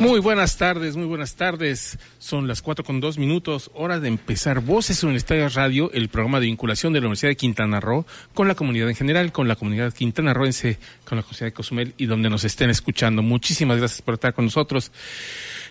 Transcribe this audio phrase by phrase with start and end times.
[0.00, 1.98] Muy buenas tardes, muy buenas tardes.
[2.18, 6.46] Son las cuatro con dos minutos, hora de empezar Voces Universitarias Radio, el programa de
[6.46, 8.04] vinculación de la Universidad de Quintana Roo
[8.34, 12.06] con la comunidad en general, con la comunidad quintanarroense, con la comunidad de Cozumel y
[12.06, 13.22] donde nos estén escuchando.
[13.22, 14.90] Muchísimas gracias por estar con nosotros.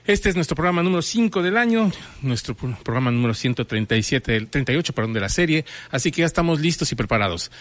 [0.06, 1.90] Este es nuestro programa número 5 del año,
[2.22, 6.96] nuestro programa número 137, 38, perdón, de la serie, así que ya estamos listos y
[6.96, 7.52] preparados.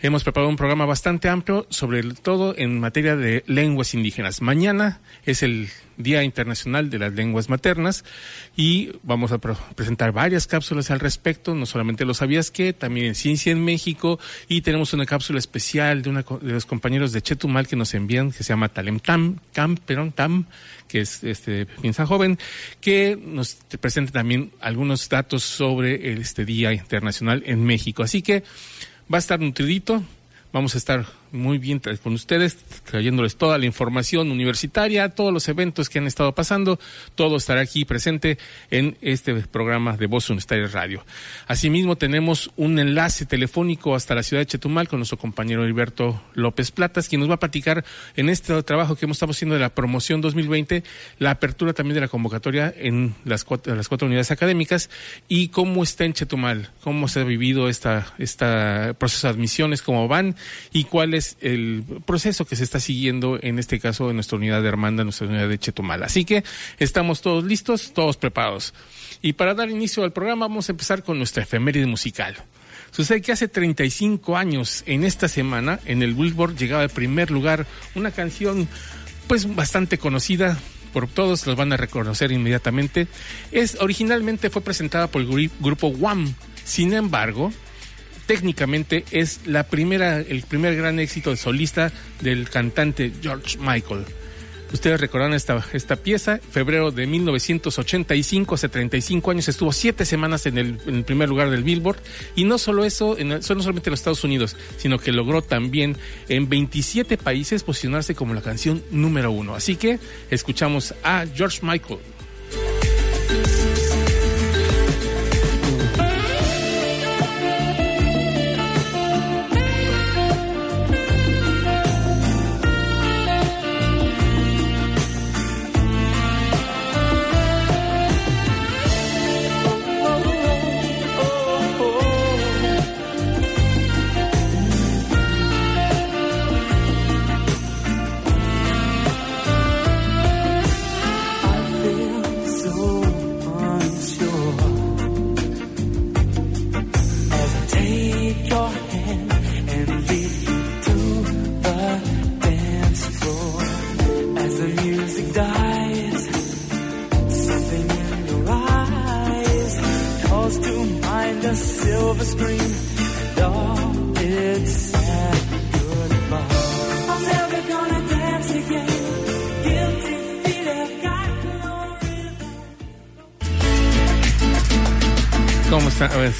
[0.00, 4.42] Hemos preparado un programa bastante amplio, sobre todo en materia de lenguas indígenas.
[4.42, 8.04] Mañana es el Día Internacional de las Lenguas Maternas
[8.56, 13.14] y vamos a presentar varias cápsulas al respecto, no solamente lo sabías que, también en
[13.14, 17.68] Ciencia en México y tenemos una cápsula especial de, una, de los compañeros de Chetumal
[17.68, 20.46] que nos envían, que se llama Talem Tam, Camperon Tam,
[20.94, 22.38] que es este piensa joven,
[22.80, 28.04] que nos presenta también algunos datos sobre este Día Internacional en México.
[28.04, 28.44] Así que
[29.12, 30.04] va a estar nutridito,
[30.52, 35.88] vamos a estar muy bien con ustedes, trayéndoles toda la información universitaria, todos los eventos
[35.88, 36.78] que han estado pasando,
[37.14, 38.38] todo estará aquí presente
[38.70, 41.04] en este programa de Voz Universitaria Radio.
[41.46, 46.70] Asimismo, tenemos un enlace telefónico hasta la ciudad de Chetumal con nuestro compañero Heriberto López
[46.70, 47.84] Platas, quien nos va a platicar
[48.16, 50.84] en este trabajo que hemos estado haciendo de la promoción 2020,
[51.18, 54.88] la apertura también de la convocatoria en las cuatro, cuatro unidades académicas
[55.28, 60.06] y cómo está en Chetumal, cómo se ha vivido esta, esta proceso de admisiones, cómo
[60.06, 60.36] van
[60.72, 64.68] y cuáles el proceso que se está siguiendo en este caso en nuestra unidad de
[64.68, 66.02] Hermanda, nuestra unidad de Chetumal.
[66.02, 66.44] Así que
[66.78, 68.74] estamos todos listos, todos preparados.
[69.22, 72.36] Y para dar inicio al programa vamos a empezar con nuestra efeméride musical.
[72.90, 77.66] Sucede que hace 35 años, en esta semana, en el Billboard llegaba al primer lugar
[77.96, 78.68] una canción
[79.26, 80.58] pues bastante conocida,
[80.92, 83.08] por todos los van a reconocer inmediatamente.
[83.50, 86.34] Es originalmente fue presentada por el grupo Wham.
[86.64, 87.52] Sin embargo,
[88.26, 94.04] técnicamente es la primera, el primer gran éxito solista del cantante George Michael.
[94.74, 100.58] Ustedes recordarán esta, esta pieza, febrero de 1985, hace 35 años, estuvo siete semanas en
[100.58, 101.98] el, primer lugar del Billboard.
[102.34, 105.96] Y no solo eso, no solamente en los Estados Unidos, sino que logró también
[106.28, 109.54] en 27 países posicionarse como la canción número uno.
[109.54, 112.00] Así que escuchamos a George Michael.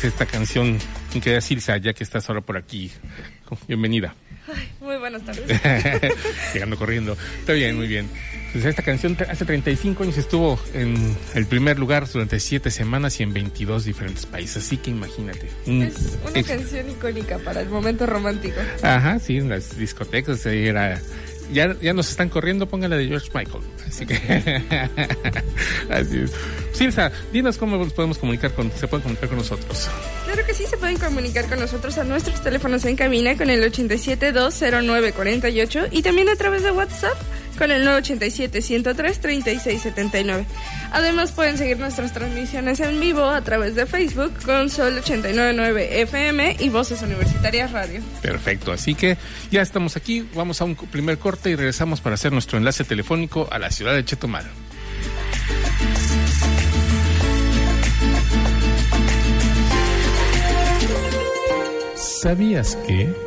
[0.04, 0.78] Esta canción,
[1.14, 2.92] mi querida Silsa, ya que estás ahora por aquí.
[3.66, 4.14] Bienvenida.
[4.80, 5.44] muy buenas tardes.
[6.54, 7.16] Llegando corriendo.
[7.40, 8.08] Está bien, muy bien.
[8.52, 13.22] Pues esta canción hace 35 años estuvo en el primer lugar durante 7 semanas y
[13.22, 14.64] en 22 diferentes países.
[14.64, 15.48] Así que imagínate.
[15.66, 18.60] es una canción icónica para el momento romántico.
[18.82, 21.00] Ajá, sí, en las discotecas era
[21.52, 23.62] ya, ya nos están corriendo, póngale de George Michael.
[23.86, 24.14] Así que.
[25.90, 26.32] así es.
[26.72, 29.88] Silsa, dinos cómo nos podemos comunicar con, se pueden comunicar con nosotros.
[30.24, 33.62] Claro que sí, se pueden comunicar con nosotros a nuestros teléfonos en cabina con el
[33.72, 37.16] 87-209-48 y también a través de WhatsApp
[37.54, 40.46] con el 987-103-3679.
[40.92, 46.56] Además pueden seguir nuestras transmisiones en vivo a través de Facebook con Sol 899 FM
[46.60, 48.00] y Voces Universitarias Radio.
[48.22, 49.16] Perfecto, así que
[49.50, 53.48] ya estamos aquí, vamos a un primer corte y regresamos para hacer nuestro enlace telefónico
[53.50, 54.44] a la ciudad de Chetumal.
[62.24, 63.23] ¿Sabías que...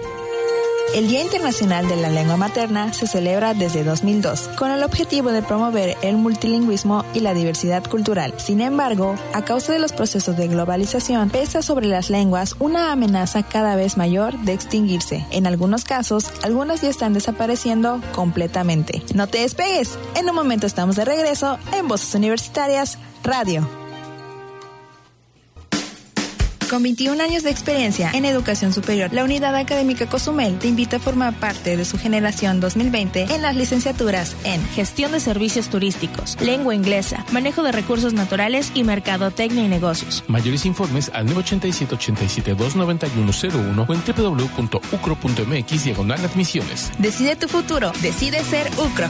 [0.96, 5.44] El Día Internacional de la Lengua Materna se celebra desde 2002 con el objetivo de
[5.44, 8.34] promover el multilingüismo y la diversidad cultural.
[8.38, 13.44] Sin embargo, a causa de los procesos de globalización, pesa sobre las lenguas una amenaza
[13.44, 15.26] cada vez mayor de extinguirse.
[15.30, 19.04] En algunos casos, algunas ya están desapareciendo completamente.
[19.14, 19.98] No te despegues.
[20.16, 23.77] En un momento estamos de regreso en Voces Universitarias Radio.
[26.70, 31.00] Con 21 años de experiencia en educación superior, la Unidad Académica Cozumel te invita a
[31.00, 36.76] formar parte de su generación 2020 en las licenciaturas en Gestión de Servicios Turísticos, Lengua
[36.76, 40.26] Inglesa, Manejo de Recursos Naturales y Mercadotecnia y Negocios.
[40.28, 44.04] Mayores informes al 987-87-29101 o en
[44.38, 46.92] www.ucro.mx diagonal admisiones.
[47.00, 49.08] Decide tu futuro, decide ser UCRO.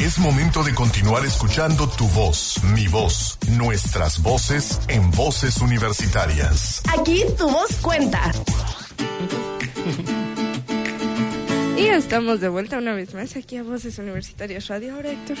[0.00, 6.80] Es momento de continuar escuchando tu voz, mi voz, nuestras voces en voces universitarias.
[6.98, 8.32] Aquí tu voz cuenta.
[11.76, 14.94] Y estamos de vuelta una vez más aquí a Voces Universitarias Radio.
[14.94, 15.36] Ahora, Héctor.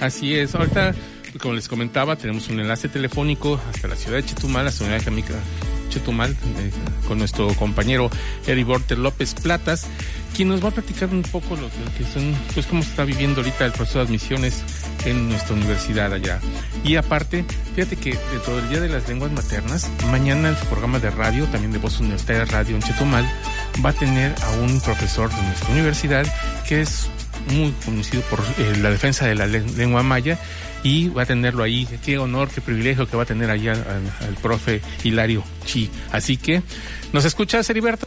[0.00, 0.94] Así es, ahorita,
[1.40, 5.04] como les comentaba, tenemos un enlace telefónico hasta la ciudad de Chetumal, la ciudad de
[5.04, 5.34] Camica
[5.94, 6.70] Chetumal, eh,
[7.08, 8.10] con nuestro compañero
[8.46, 9.86] Eri Borter López Platas
[10.34, 13.40] quien nos va a platicar un poco lo, que son, pues cómo se está viviendo
[13.40, 14.62] ahorita el proceso de admisiones
[15.04, 16.40] en nuestra universidad allá.
[16.82, 17.44] Y aparte,
[17.74, 21.72] fíjate que dentro del Día de las Lenguas Maternas, mañana el programa de radio, también
[21.72, 23.24] de Voz Universitaria Radio en Chetumal,
[23.84, 26.26] va a tener a un profesor de nuestra universidad
[26.68, 27.08] que es
[27.50, 30.38] muy conocido por eh, la defensa de la lengua maya
[30.84, 31.88] y va a tenerlo ahí.
[32.04, 35.90] Qué honor, qué privilegio que va a tener allá al, al profe Hilario Chi.
[36.12, 36.62] Así que,
[37.12, 38.06] ¿nos escuchas, Heriberto?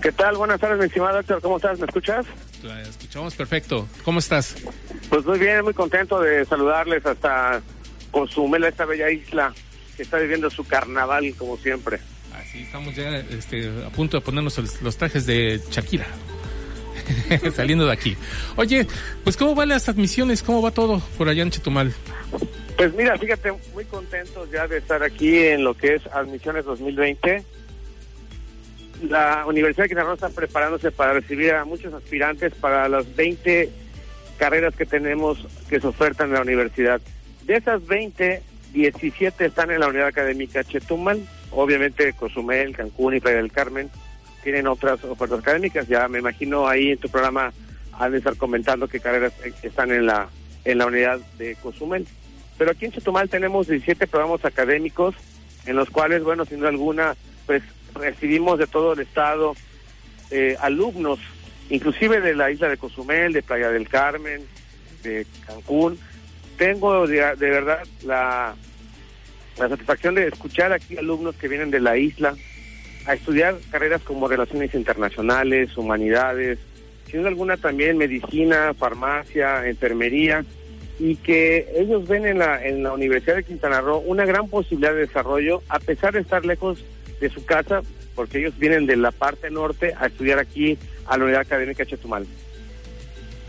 [0.00, 0.36] ¿Qué tal?
[0.36, 1.42] Buenas tardes, mi estimado doctor.
[1.42, 1.78] ¿Cómo estás?
[1.78, 2.24] ¿Me escuchas?
[2.62, 3.88] La escuchamos perfecto.
[4.04, 4.56] ¿Cómo estás?
[5.08, 7.60] Pues muy bien, muy contento de saludarles hasta
[8.10, 9.52] Cozumel, esta bella isla
[9.96, 11.98] que está viviendo su carnaval como siempre.
[12.34, 16.06] Así estamos ya este, a punto de ponernos los, trajes de Shakira.
[17.54, 18.16] Saliendo de aquí.
[18.56, 18.86] Oye,
[19.24, 20.42] pues ¿cómo van las admisiones?
[20.42, 21.92] ¿Cómo va todo por allá en Chetumal?
[22.76, 27.44] Pues mira, fíjate, muy contentos ya de estar aquí en lo que es Admisiones 2020
[29.02, 33.70] la Universidad de Quintana Roo está preparándose para recibir a muchos aspirantes para las 20
[34.38, 37.00] carreras que tenemos que se ofertan en la universidad.
[37.44, 38.42] De esas 20,
[38.72, 43.90] 17 están en la unidad académica Chetumal, obviamente Cozumel, Cancún y Playa del Carmen
[44.46, 45.88] tienen otras ofertas académicas.
[45.88, 47.52] Ya me imagino ahí en tu programa
[47.98, 50.28] han de estar comentando qué carreras están en la
[50.64, 52.06] en la unidad de Cozumel.
[52.56, 55.16] Pero aquí en Chetumal tenemos 17 programas académicos
[55.66, 57.64] en los cuales, bueno, sin duda alguna, pues
[57.94, 59.56] recibimos de todo el estado
[60.30, 61.18] eh, alumnos,
[61.68, 64.42] inclusive de la isla de Cozumel, de Playa del Carmen,
[65.02, 65.98] de Cancún.
[66.56, 68.54] Tengo de, verdad la,
[69.58, 72.36] la satisfacción de escuchar aquí alumnos que vienen de la isla
[73.06, 76.58] a estudiar carreras como relaciones internacionales, humanidades,
[77.10, 80.44] sin alguna también medicina, farmacia, enfermería,
[80.98, 84.92] y que ellos ven en la, en la Universidad de Quintana Roo una gran posibilidad
[84.92, 86.84] de desarrollo, a pesar de estar lejos
[87.20, 87.82] de su casa,
[88.14, 92.26] porque ellos vienen de la parte norte a estudiar aquí a la Unidad Académica Chetumal.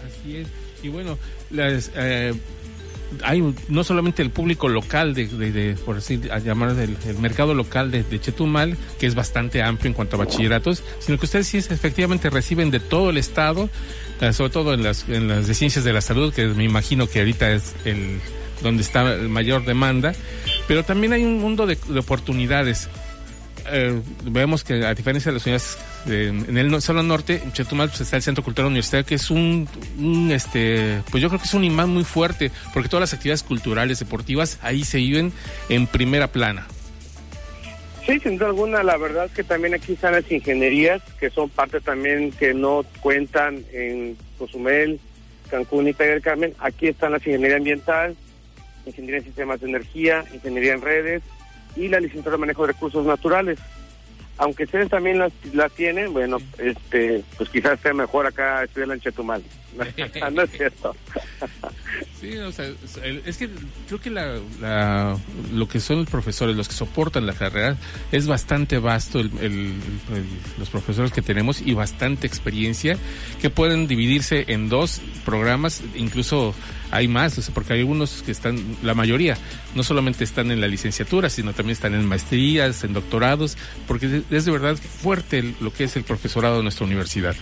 [0.06, 0.48] Así es.
[0.84, 1.18] Y bueno,
[1.50, 2.34] las, eh,
[3.24, 7.92] hay no solamente el público local, de, por decir, a llamar del el mercado local
[7.92, 12.30] de, Chetumal, que es bastante amplio en cuanto a bachilleratos, sino que ustedes sí efectivamente
[12.30, 13.70] reciben de todo el estado,
[14.22, 17.08] eh, sobre todo en las, en las de ciencias de la salud, que me imagino
[17.08, 18.20] que ahorita es el
[18.62, 20.14] donde está mayor demanda,
[20.68, 22.90] pero también hay un mundo de oportunidades
[23.70, 28.02] eh, vemos que a diferencia de las unidades en el solo norte, en Chetumal pues,
[28.02, 29.68] está el Centro Cultural Universitario, que es un,
[30.32, 34.00] este, pues yo creo que es un imán muy fuerte, porque todas las actividades culturales,
[34.00, 35.34] deportivas, ahí se viven
[35.70, 36.68] en primera plana.
[38.06, 41.50] Sí, sin duda alguna, la verdad es que también aquí están las ingenierías, que son
[41.50, 45.00] parte también que no cuentan en Cozumel,
[45.50, 46.54] Cancún y Playa del Carmen.
[46.60, 48.16] Aquí están las ingeniería ambiental,
[48.86, 51.24] ingeniería en sistemas de energía, ingeniería en redes,
[51.76, 53.60] y la licenciatura de manejo de recursos naturales.
[54.40, 59.00] Aunque ustedes también las, las tienen, bueno, este, pues quizás sea mejor acá estudiar en
[59.00, 59.44] Chetumal.
[60.32, 60.96] no es cierto.
[62.20, 62.66] sí, o sea,
[63.26, 63.50] es que
[63.88, 65.18] creo que la,
[65.54, 67.78] lo que son los profesores, los que soportan la carrera,
[68.12, 69.74] es bastante vasto el,
[70.58, 72.98] los profesores que tenemos y bastante experiencia
[73.42, 76.54] que pueden dividirse en dos programas, incluso
[76.92, 79.38] hay más, porque hay algunos que están, la mayoría,
[79.76, 83.58] no solamente están en la licenciatura, sino también están en maestrías, en doctorados,
[83.88, 87.36] porque es de verdad fuerte lo que es el profesorado de nuestra universidad.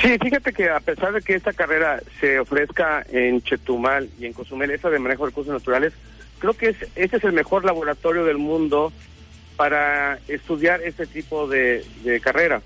[0.00, 4.34] Sí, fíjate que a pesar de que esta carrera se ofrezca en Chetumal y en
[4.34, 5.94] Cozumel, esa de manejo de recursos naturales,
[6.38, 8.92] creo que es, este es el mejor laboratorio del mundo
[9.56, 11.84] para estudiar este tipo de,
[12.22, 12.60] carrera.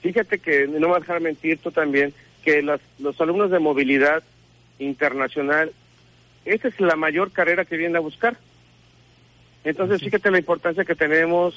[0.00, 3.58] Fíjate que, no me vas a dejar mentir tú también, que los, los alumnos de
[3.58, 4.22] movilidad
[4.78, 5.72] internacional,
[6.46, 8.38] esa es la mayor carrera que vienen a buscar.
[9.64, 11.54] Entonces, fíjate la importancia que tenemos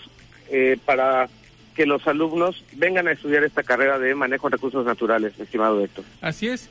[0.50, 1.30] eh, para
[1.74, 6.06] que los alumnos vengan a estudiar esta carrera de manejo de recursos naturales, estimado Héctor.
[6.22, 6.70] Así es.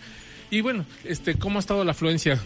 [0.50, 2.40] Y bueno, este, ¿cómo ha estado la afluencia?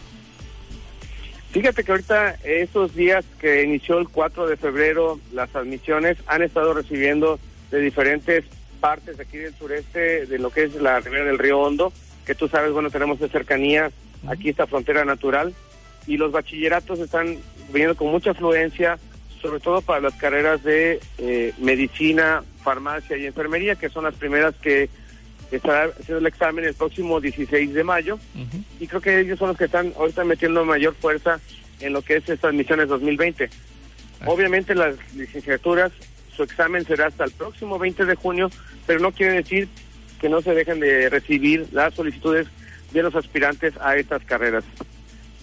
[1.50, 6.74] Fíjate que ahorita, estos días que inició el 4 de febrero, las admisiones han estado
[6.74, 8.44] recibiendo de diferentes
[8.80, 11.92] partes aquí del sureste, de lo que es la ribera del río Hondo,
[12.26, 13.90] que tú sabes, bueno, tenemos de cercanía
[14.28, 15.54] aquí esta frontera natural,
[16.06, 17.38] y los bachilleratos están
[17.72, 18.98] viniendo con mucha afluencia,
[19.46, 24.56] sobre todo para las carreras de eh, medicina, farmacia y enfermería, que son las primeras
[24.56, 24.88] que
[25.52, 28.18] estará haciendo el examen el próximo 16 de mayo.
[28.80, 31.38] Y creo que ellos son los que están ahorita metiendo mayor fuerza
[31.78, 33.48] en lo que es estas misiones 2020.
[34.26, 35.92] Obviamente las licenciaturas,
[36.34, 38.50] su examen será hasta el próximo 20 de junio,
[38.84, 39.68] pero no quiere decir
[40.20, 42.48] que no se dejen de recibir las solicitudes
[42.92, 44.64] de los aspirantes a estas carreras.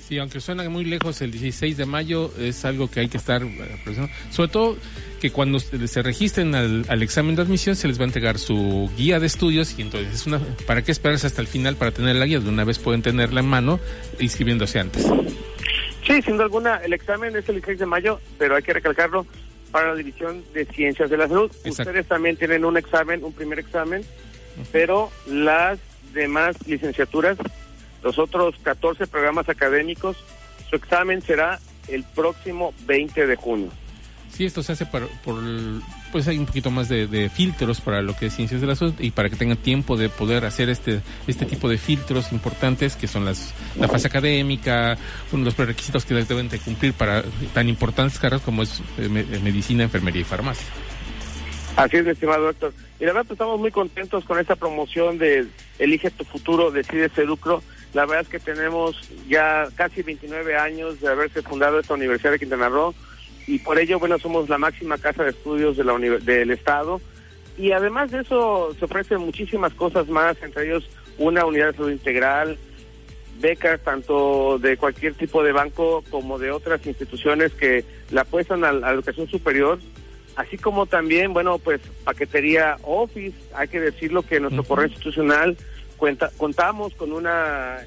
[0.08, 3.42] Sí, aunque suena muy lejos, el 16 de mayo es algo que hay que estar
[3.42, 4.10] eh.
[4.32, 4.78] Sobre todo
[5.22, 9.22] que cuando se registren al, examen de admisión se les va a entregar su guía
[9.22, 12.26] de estudios y entonces es una para qué esperarse hasta el final para tener la
[12.26, 13.80] guía de una vez pueden tenerla en mano
[14.20, 15.08] inscribiéndose antes.
[16.06, 19.26] Sí, sin duda alguna, el examen es el 16 de mayo, pero hay que recalcarlo
[19.72, 21.50] para la división de ciencias de la salud.
[21.66, 24.04] Ustedes también tienen un examen, un primer examen,
[24.74, 25.80] pero las
[26.14, 27.38] demás licenciaturas
[28.04, 30.18] los otros 14 programas académicos,
[30.70, 33.70] su examen será el próximo 20 de junio.
[34.32, 35.08] Sí, esto se hace por,
[36.12, 38.96] pues hay un poquito más de, filtros para lo que es ciencias de la salud
[38.98, 43.08] y para que tengan tiempo de poder hacer este este tipo de filtros importantes que
[43.08, 44.98] son las la fase académica,
[45.32, 49.84] los prerequisitos que deben de cumplir para tan importantes carreras como es eh, eh, medicina,
[49.84, 50.66] enfermería y farmacia.
[51.76, 52.74] Así es, estimado doctor.
[53.00, 55.48] Y la verdad pues, estamos muy contentos con esta promoción de
[55.80, 57.62] Elige tu futuro, decide Seducro
[57.94, 62.40] la verdad es que tenemos ya casi 29 años de haberse fundado esta Universidad de
[62.40, 62.94] Quintana Roo
[63.46, 67.02] y por ello, bueno, somos la máxima casa de estudios de la del Estado.
[67.58, 70.90] Y además de eso, se ofrecen muchísimas cosas más, entre ellos
[71.20, 72.58] una unidad de salud integral,
[73.40, 78.72] becas tanto de cualquier tipo de banco como de otras instituciones que la apuestan a
[78.72, 79.78] la educación superior,
[80.36, 85.58] así como también, bueno, pues paquetería Office, hay que decirlo que nuestro correo institucional
[86.38, 87.80] contamos con una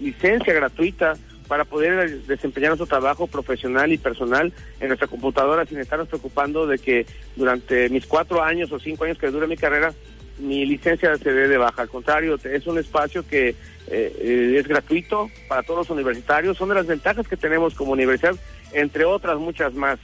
[0.00, 1.14] licencia gratuita
[1.48, 6.78] para poder desempeñar nuestro trabajo profesional y personal en nuestra computadora sin estarnos preocupando de
[6.78, 7.04] que
[7.36, 9.92] durante mis cuatro años o cinco años que dura mi carrera
[10.38, 11.82] mi licencia se dé de baja.
[11.82, 13.54] Al contrario, es un espacio que eh,
[13.88, 16.56] eh, es gratuito para todos los universitarios.
[16.56, 18.34] Son de las ventajas que tenemos como universidad,
[18.72, 19.98] entre otras muchas más.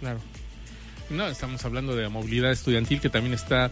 [0.00, 0.18] Claro.
[1.10, 3.70] No, estamos hablando de movilidad estudiantil que también está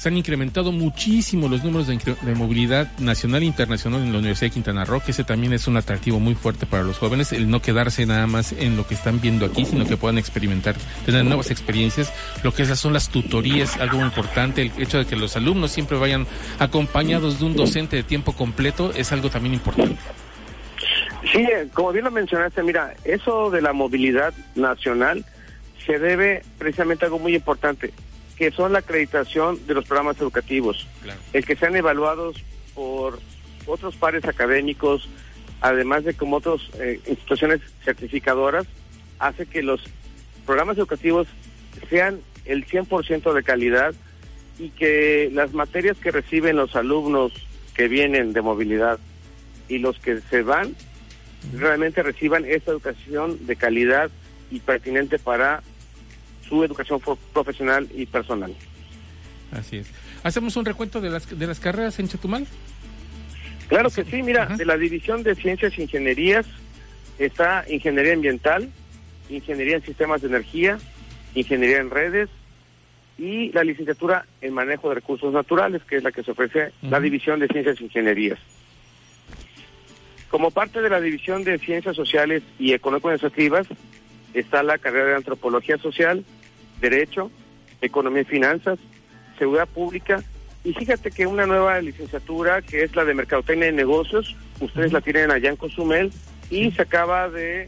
[0.00, 4.54] se han incrementado muchísimo los números de, movilidad nacional e internacional en la Universidad de
[4.54, 7.60] Quintana Roo, que ese también es un atractivo muy fuerte para los jóvenes, el no
[7.60, 11.50] quedarse nada más en lo que están viendo aquí, sino que puedan experimentar, tener nuevas
[11.50, 12.14] experiencias.
[12.42, 15.98] Lo que esas son las tutorías, algo importante, el hecho de que los alumnos siempre
[15.98, 16.26] vayan
[16.58, 20.00] acompañados de un docente de tiempo completo es algo también importante.
[21.30, 25.26] Sí, como bien lo mencionaste, mira, eso de la movilidad nacional
[25.90, 27.92] se debe precisamente a algo muy importante
[28.36, 30.86] que son la acreditación de los programas educativos,
[31.32, 32.36] el que sean evaluados
[32.74, 33.18] por
[33.66, 35.08] otros pares académicos,
[35.60, 38.66] además de como otras eh, instituciones certificadoras,
[39.18, 39.82] hace que los
[40.46, 41.26] programas educativos
[41.90, 43.92] sean el 100% de calidad
[44.60, 47.32] y que las materias que reciben los alumnos
[47.74, 49.00] que vienen de movilidad
[49.68, 50.76] y los que se van
[51.52, 54.10] realmente reciban esta educación de calidad
[54.52, 55.62] y pertinente para
[56.50, 57.00] su educación
[57.32, 58.54] profesional y personal.
[59.52, 59.90] Así es.
[60.22, 62.46] ¿Hacemos un recuento de las, de las carreras en Chetumal?
[63.68, 66.44] Claro que sí, mira, de la División de Ciencias e Ingenierías
[67.18, 68.68] está Ingeniería Ambiental,
[69.30, 70.78] Ingeniería en Sistemas de Energía,
[71.34, 72.28] Ingeniería en Redes
[73.16, 76.98] y la licenciatura en Manejo de Recursos Naturales, que es la que se ofrece la
[76.98, 78.38] División de Ciencias e Ingenierías.
[80.30, 83.66] Como parte de la División de Ciencias Sociales y Económico-Administrativas
[84.32, 86.24] está la carrera de Antropología Social,
[86.80, 87.30] Derecho,
[87.80, 88.78] Economía y Finanzas,
[89.38, 90.22] Seguridad Pública.
[90.64, 95.00] Y fíjate que una nueva licenciatura que es la de Mercadotecnia y Negocios, ustedes la
[95.00, 96.12] tienen allá en Cozumel
[96.50, 97.66] y se acaba de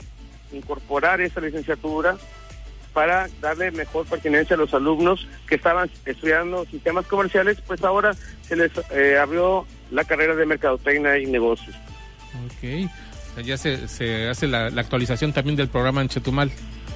[0.52, 2.16] incorporar esa licenciatura
[2.92, 8.56] para darle mejor pertinencia a los alumnos que estaban estudiando sistemas comerciales, pues ahora se
[8.56, 11.74] les eh, abrió la carrera de Mercadotecnia y Negocios.
[12.46, 12.90] Ok,
[13.44, 16.50] ya se, se hace la, actualización también del programa en Chetumal.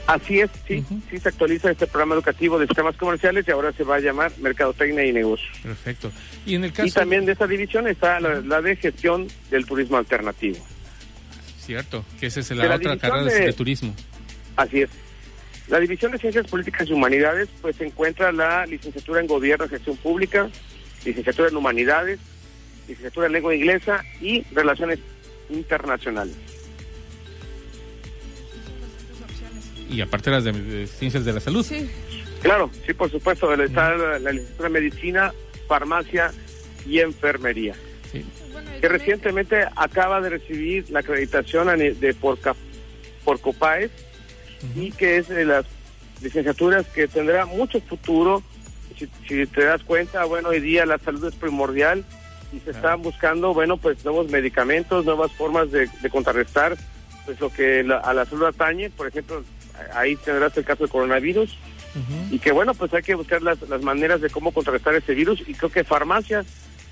[0.06, 3.82] Así es, sí, sí se actualiza este programa educativo de sistemas comerciales y ahora se
[3.82, 5.50] va a llamar Mercadotecnia y Negocios.
[5.62, 6.12] Perfecto.
[6.44, 6.86] Y en el caso...
[6.86, 10.58] Y también de esta división está la, de gestión del turismo alternativo.
[11.58, 13.94] Cierto, que esa es la, otra carrera de, turismo.
[14.54, 14.90] Así es.
[15.66, 19.70] La división de Ciencias Políticas y Humanidades, pues se encuentra la licenciatura en Gobierno y
[19.70, 20.48] Gestión Pública,
[21.04, 22.20] licenciatura en Humanidades,
[22.86, 25.00] licenciatura en Lengua Inglesa y Relaciones
[25.50, 26.36] Internacionales.
[29.88, 31.64] Y aparte las de, ciencias de la salud.
[31.64, 31.90] Sí.
[32.42, 35.32] Claro, sí, por supuesto, está la, licenciatura en medicina,
[35.66, 36.32] farmacia
[36.86, 37.74] y enfermería.
[38.12, 38.24] Sí.
[38.80, 42.38] que recientemente acaba de recibir la acreditación de por,
[43.24, 43.90] por COPAES
[44.76, 45.66] y que es de las
[46.22, 48.42] licenciaturas que tendrá mucho futuro.
[48.96, 52.04] Si, te das cuenta, bueno, hoy día la salud es primordial
[52.52, 56.76] y se están buscando, bueno, pues nuevos medicamentos, nuevas formas de, contrarrestar
[57.26, 59.42] pues lo que a la salud atañe, por ejemplo,
[59.94, 61.56] ahí tendrás el caso del coronavirus.
[62.30, 65.42] Y que bueno, pues hay que buscar las, las maneras de cómo contrarrestar ese virus.
[65.46, 66.44] Y creo que farmacia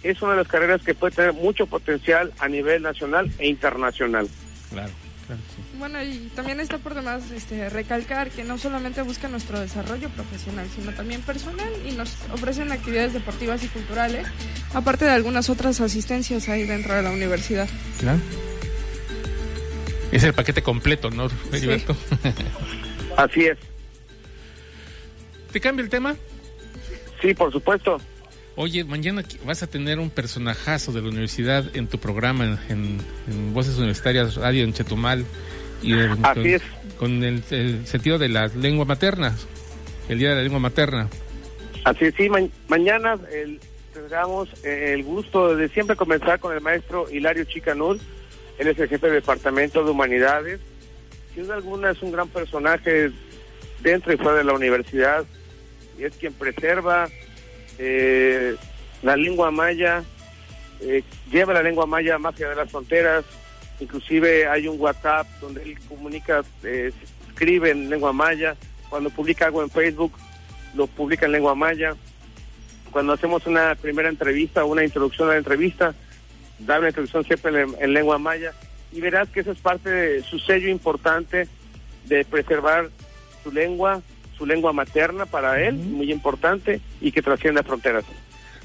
[0.03, 4.29] es una de las carreras que puede tener mucho potencial a nivel nacional e internacional.
[4.71, 4.93] Claro.
[5.79, 10.67] Bueno, y también está por demás este, recalcar que no solamente busca nuestro desarrollo profesional,
[10.75, 14.27] sino también personal y nos ofrecen actividades deportivas y culturales,
[14.75, 17.69] aparte de algunas otras asistencias ahí dentro de la universidad.
[17.99, 18.21] Claro.
[20.13, 21.97] Es el paquete completo, ¿no, Heriberto?
[23.17, 23.59] Así es.
[25.53, 26.17] ¿Te cambia el tema?
[27.21, 27.99] Sí, por supuesto.
[28.57, 32.99] Oye, mañana vas a tener un personajazo de la universidad en tu programa en,
[33.53, 35.25] Voces Universitarias Radio en Chetumal.
[35.83, 36.63] Y Así con, es.
[36.99, 37.43] Con el,
[37.87, 39.35] sentido de la lengua materna,
[40.09, 41.09] el Día de la Lengua Materna.
[41.85, 42.29] Así es, sí,
[42.69, 43.19] mañana
[43.93, 48.01] tendremos el gusto de siempre comenzar con el maestro Hilario Chicanul
[48.59, 50.61] él es el jefe de Departamento de Humanidades.
[51.35, 53.11] Sin alguna es un gran personaje
[53.81, 55.25] dentro y fuera de la universidad
[55.99, 57.09] y es quien preserva
[57.79, 58.57] eh,
[59.03, 60.03] la lengua maya,
[60.81, 63.25] eh, lleva la lengua maya más allá de las fronteras.
[63.81, 66.93] Inclusive hay un WhatsApp donde él comunica, eh,
[67.29, 68.57] escribe en lengua maya.
[68.89, 70.13] Cuando publica algo en Facebook,
[70.75, 71.97] lo publica en lengua maya.
[72.91, 75.95] Cuando hacemos una primera entrevista una introducción a la entrevista,
[76.61, 78.53] dar una introducción siempre en, lengua maya
[78.95, 81.49] y verás que eso es parte de su sello importante
[82.07, 82.91] de preservar
[83.43, 84.01] su lengua,
[84.39, 88.05] su lengua materna para él, muy importante, y que trascienda fronteras.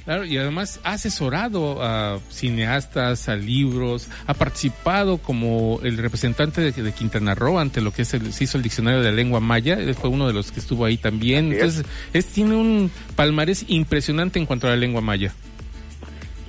[0.05, 6.91] Claro, y además ha asesorado a cineastas, a libros, ha participado como el representante de,
[6.93, 9.75] Quintana Roo ante lo que es el, se hizo el diccionario de la lengua maya,
[9.75, 11.51] él fue uno de los que estuvo ahí también.
[11.53, 15.33] Entonces, es, tiene un palmarés impresionante en cuanto a la lengua maya.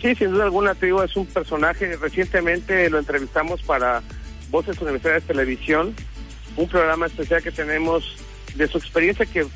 [0.00, 1.94] Sí, sin duda alguna, te digo, es un personaje.
[1.96, 4.02] Recientemente lo entrevistamos para
[4.48, 5.94] Voces Universidades Televisión,
[6.56, 8.16] un programa especial que tenemos
[8.54, 9.46] de su experiencia que,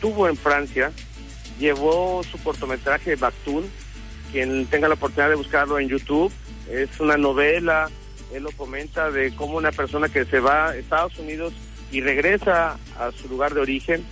[0.00, 0.90] tuvo en Francia.
[1.58, 3.70] Llevó su cortometraje Bactún,
[4.32, 6.32] quien tenga la oportunidad de buscarlo en YouTube.
[6.70, 7.90] Es una novela,
[8.32, 11.52] él lo comenta de cómo una persona que se va a Estados Unidos
[11.92, 14.02] y regresa a su lugar de origen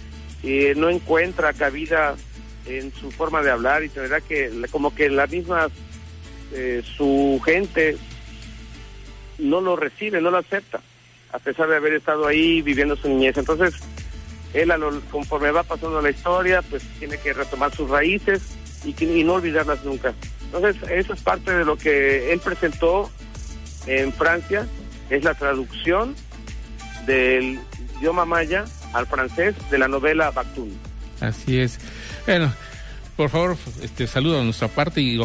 [0.42, 2.14] y no encuentra cabida
[2.68, 5.68] en su forma de hablar y tendrá que, como que la misma,
[6.52, 7.96] eh, su gente
[9.38, 10.80] no lo recibe, no lo acepta,
[11.32, 13.36] a pesar de haber estado ahí viviendo su niñez.
[13.36, 13.74] Entonces,
[14.54, 14.72] él,
[15.10, 18.42] conforme va pasando la historia, pues tiene que retomar sus raíces
[18.84, 20.14] y, y no olvidarlas nunca.
[20.52, 23.10] Entonces, eso es parte de lo que él presentó
[23.86, 24.66] en Francia,
[25.10, 26.14] es la traducción
[27.06, 27.58] del
[27.98, 30.76] idioma maya al francés de la novela Bactún.
[31.20, 31.78] Así es.
[32.28, 32.52] Bueno,
[33.16, 35.18] por favor, este saludo a nuestra parte y,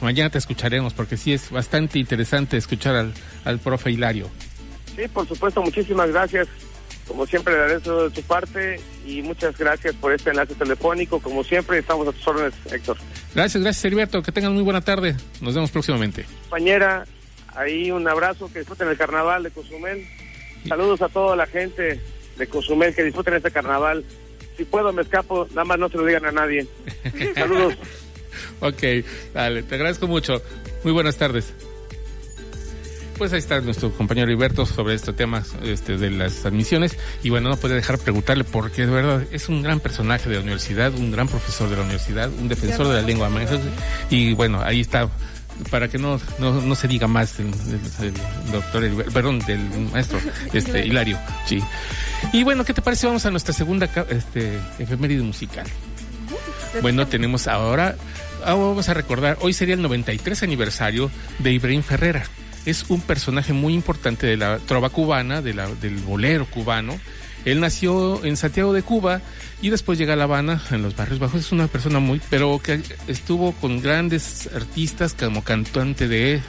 [0.00, 3.12] mañana te escucharemos porque sí es bastante interesante escuchar al,
[3.44, 4.30] al profe Hilario.
[4.94, 6.46] Sí, por supuesto, muchísimas gracias.
[7.08, 11.18] Como siempre, le agradezco de tu parte y muchas gracias por este enlace telefónico.
[11.18, 12.96] Como siempre, estamos a tus órdenes, Héctor.
[13.34, 14.22] Gracias, gracias, Heriberto.
[14.22, 15.16] Que tengan muy buena tarde.
[15.40, 16.26] Nos vemos próximamente.
[16.42, 17.06] Compañera,
[17.56, 20.06] ahí un abrazo, que disfruten el carnaval de Cozumel.
[20.68, 22.00] Saludos a toda la gente
[22.38, 24.04] de Cozumel, que disfruten este carnaval
[24.56, 26.66] si puedo me escapo, nada más no se lo digan a nadie.
[27.34, 27.74] Saludos.
[28.60, 28.82] ok,
[29.34, 30.42] dale, te agradezco mucho.
[30.84, 31.52] Muy buenas tardes.
[33.18, 36.98] Pues ahí está nuestro compañero Heriberto sobre este tema este, de las admisiones.
[37.22, 40.36] Y bueno, no puede dejar de preguntarle porque de verdad es un gran personaje de
[40.36, 43.30] la universidad, un gran profesor de la universidad, un defensor de la lengua
[44.10, 45.08] Y bueno, ahí está
[45.70, 47.52] para que no, no, se diga más del,
[48.52, 49.60] doctor, perdón, del
[49.92, 50.18] maestro
[50.52, 51.62] este Hilario, sí.
[52.32, 53.06] Y bueno, ¿qué te parece?
[53.06, 55.66] Vamos a nuestra segunda este, efeméride musical.
[56.82, 57.96] Bueno, tenemos ahora,
[58.44, 62.24] ah, vamos a recordar, hoy sería el 93 aniversario de Ibrahim Ferrera.
[62.64, 66.98] Es un personaje muy importante de la trova cubana, de la, del bolero cubano.
[67.46, 69.22] Él nació en Santiago de Cuba
[69.62, 71.40] y después llega a La Habana, en los barrios bajos.
[71.40, 76.42] Es una persona muy, pero que estuvo con grandes artistas como cantante de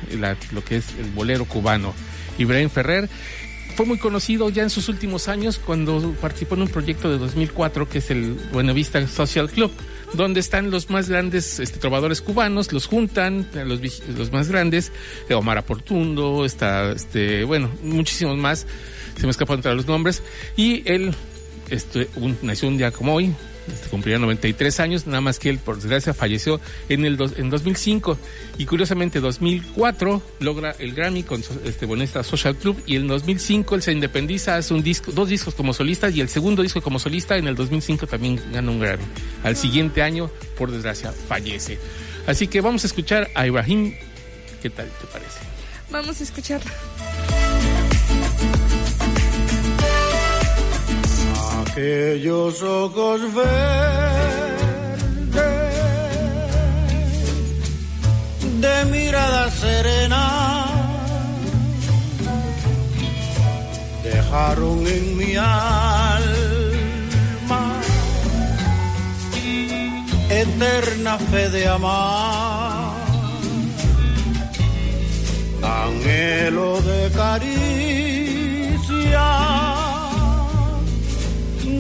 [0.52, 1.94] lo que es el bolero cubano.
[2.40, 3.08] Ibrahim Ferrer
[3.76, 7.88] fue muy conocido ya en sus últimos años cuando participó en un proyecto de 2004
[7.88, 9.72] que es el Buenavista Social Club,
[10.14, 13.80] donde están los más grandes este, trovadores cubanos, los juntan, los,
[14.18, 14.92] los más grandes,
[15.30, 18.66] Omar Aportundo, está, este, bueno, muchísimos más,
[19.18, 20.24] se me escapan entre los nombres,
[20.56, 21.14] y él
[21.70, 22.08] este,
[22.42, 23.34] nació un día como hoy,
[23.72, 28.18] este, cumplía 93 años, nada más que él, por desgracia, falleció en el en 2005
[28.58, 33.82] y curiosamente 2004 logra el Grammy con este Bonesta Social Club y en 2005 él
[33.82, 37.38] se independiza, hace un disco, dos discos como solista y el segundo disco como solista
[37.38, 39.04] en el 2005 también gana un Grammy.
[39.44, 41.78] Al siguiente año, por desgracia, fallece.
[42.26, 43.96] Así que vamos a escuchar a Ibrahim.
[44.62, 45.40] ¿Qué tal te parece?
[45.90, 46.72] Vamos a escucharla.
[51.78, 53.46] Aquellos ojos verdes
[58.60, 60.66] de mirada serena
[64.04, 65.84] dejaron en mi alma
[70.32, 72.96] eterna fe de amar,
[75.62, 78.18] anhelo de caricia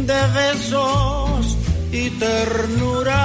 [0.08, 1.58] de besos
[1.92, 3.24] y ternura,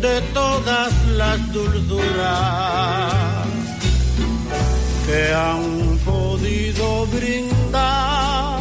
[0.00, 3.14] de todas las dulzuras
[5.06, 8.60] que han podido brindar.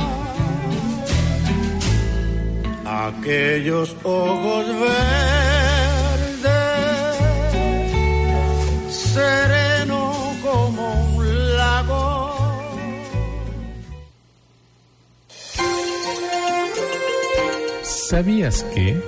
[2.85, 5.19] Aquellos ojos verdes,
[18.09, 18.99] ¿Sabías que?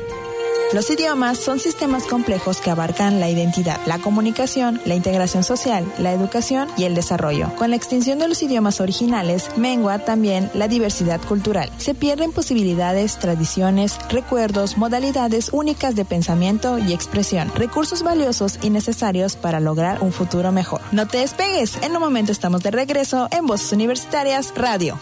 [0.74, 6.14] Los idiomas son sistemas complejos que abarcan la identidad, la comunicación, la integración social, la
[6.14, 7.52] educación y el desarrollo.
[7.56, 11.72] Con la extinción de los idiomas originales, mengua también la diversidad cultural.
[11.78, 19.36] Se pierden posibilidades, tradiciones, recuerdos, modalidades únicas de pensamiento y expresión, recursos valiosos y necesarios
[19.36, 20.82] para lograr un futuro mejor.
[20.92, 25.00] No te despegues, en un momento estamos de regreso en Voces Universitarias Radio.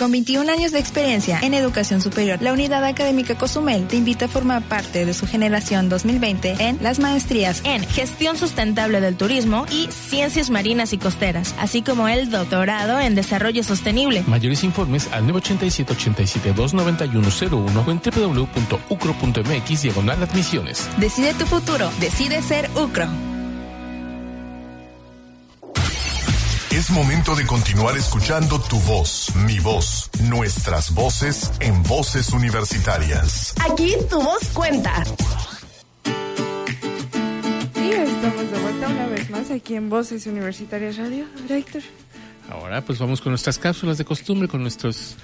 [0.00, 4.28] Con 21 años de experiencia en educación superior, la Unidad Académica Cozumel te invita a
[4.28, 9.88] formar parte de su generación 2020 en las maestrías en Gestión Sustentable del Turismo y
[9.88, 14.24] Ciencias Marinas y Costeras, así como el doctorado en Desarrollo Sostenible.
[14.26, 20.88] Mayores informes al 987 87 29101 o en www.ucro.mx diagonal admisiones.
[20.96, 23.29] Decide tu futuro, decide ser UCRO.
[26.80, 33.52] Es momento de continuar escuchando tu voz, mi voz, nuestras voces en voces universitarias.
[33.70, 35.04] Aquí tu voz cuenta.
[37.74, 41.26] Y estamos de vuelta una vez más aquí en Voces Universitarias Radio.
[41.50, 41.82] Héctor.
[42.48, 45.16] Ahora pues vamos con nuestras cápsulas de costumbre, con nuestros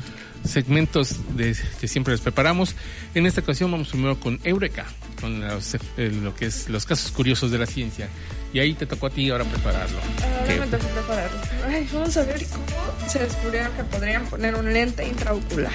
[0.45, 2.75] segmentos de, que siempre les preparamos.
[3.15, 4.85] En esta ocasión vamos primero con Eureka,
[5.23, 8.11] con eh, lo que es los casos curiosos de la ciencia.
[8.57, 9.99] Y ahí te tocó a ti ahora prepararlo.
[10.41, 11.39] Ahora me tocó prepararlo.
[11.69, 15.75] Ay, vamos a ver cómo se descubrieron que podrían poner un lente intraocular.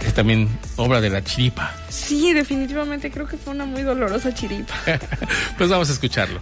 [0.00, 1.74] Es también obra de la chiripa.
[1.88, 4.76] Sí, definitivamente creo que fue una muy dolorosa chiripa.
[5.58, 6.38] pues vamos a escucharlo.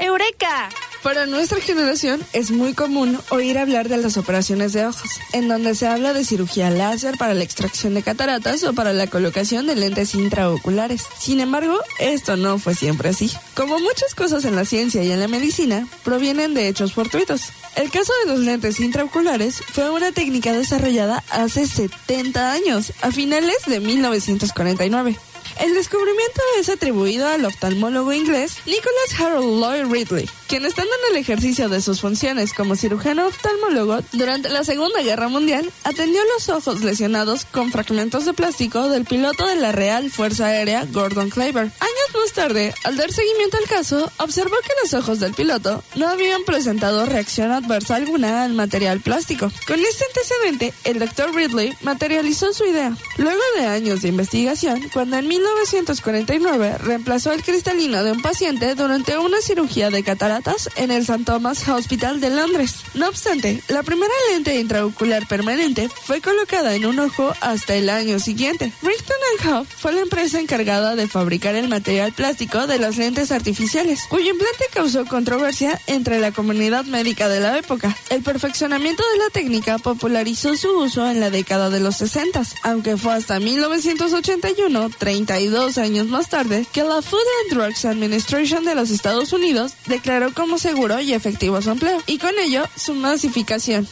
[0.00, 0.70] ¡Eureka!
[1.02, 5.74] Para nuestra generación es muy común oír hablar de las operaciones de ojos, en donde
[5.74, 9.76] se habla de cirugía láser para la extracción de cataratas o para la colocación de
[9.76, 11.04] lentes intraoculares.
[11.18, 13.30] Sin embargo, esto no fue siempre así.
[13.54, 17.44] Como muchas cosas en la ciencia y en la medicina, provienen de hechos fortuitos.
[17.76, 23.56] El caso de los lentes intraoculares fue una técnica desarrollada hace 70 años, a finales
[23.66, 25.16] de 1949.
[25.60, 31.20] El descubrimiento es atribuido al oftalmólogo inglés Nicholas Harold Lloyd Ridley, quien estando en el
[31.20, 36.80] ejercicio de sus funciones como cirujano oftalmólogo durante la Segunda Guerra Mundial, atendió los ojos
[36.80, 41.66] lesionados con fragmentos de plástico del piloto de la Real Fuerza Aérea Gordon Claver.
[41.66, 46.08] Años más tarde, al dar seguimiento al caso, observó que los ojos del piloto no
[46.08, 49.52] habían presentado reacción adversa alguna al material plástico.
[49.68, 52.96] Con este antecedente, el doctor Ridley materializó su idea.
[53.18, 59.16] Luego de años de investigación, cuando en 1949 reemplazó el cristalino de un paciente durante
[59.16, 60.02] una cirugía de
[60.40, 61.24] cataratas en el St.
[61.24, 62.76] Thomas Hospital de Londres.
[62.94, 68.18] No obstante, la primera lente intraocular permanente fue colocada en un ojo hasta el año
[68.18, 68.72] siguiente.
[68.82, 74.02] Richton Huff fue la empresa encargada de fabricar el material plástico de las lentes artificiales,
[74.08, 77.96] cuyo implante causó controversia entre la comunidad médica de la época.
[78.10, 82.96] El perfeccionamiento de la técnica popularizó su uso en la década de los 60, aunque
[82.96, 88.90] fue hasta 1981, 32 años más tarde, que la Food and Drugs Administration de los
[88.90, 93.86] Estados Unidos declaró como seguro y efectivo su empleo, y con ello su masificación.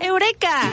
[0.00, 0.70] ¡Eureka!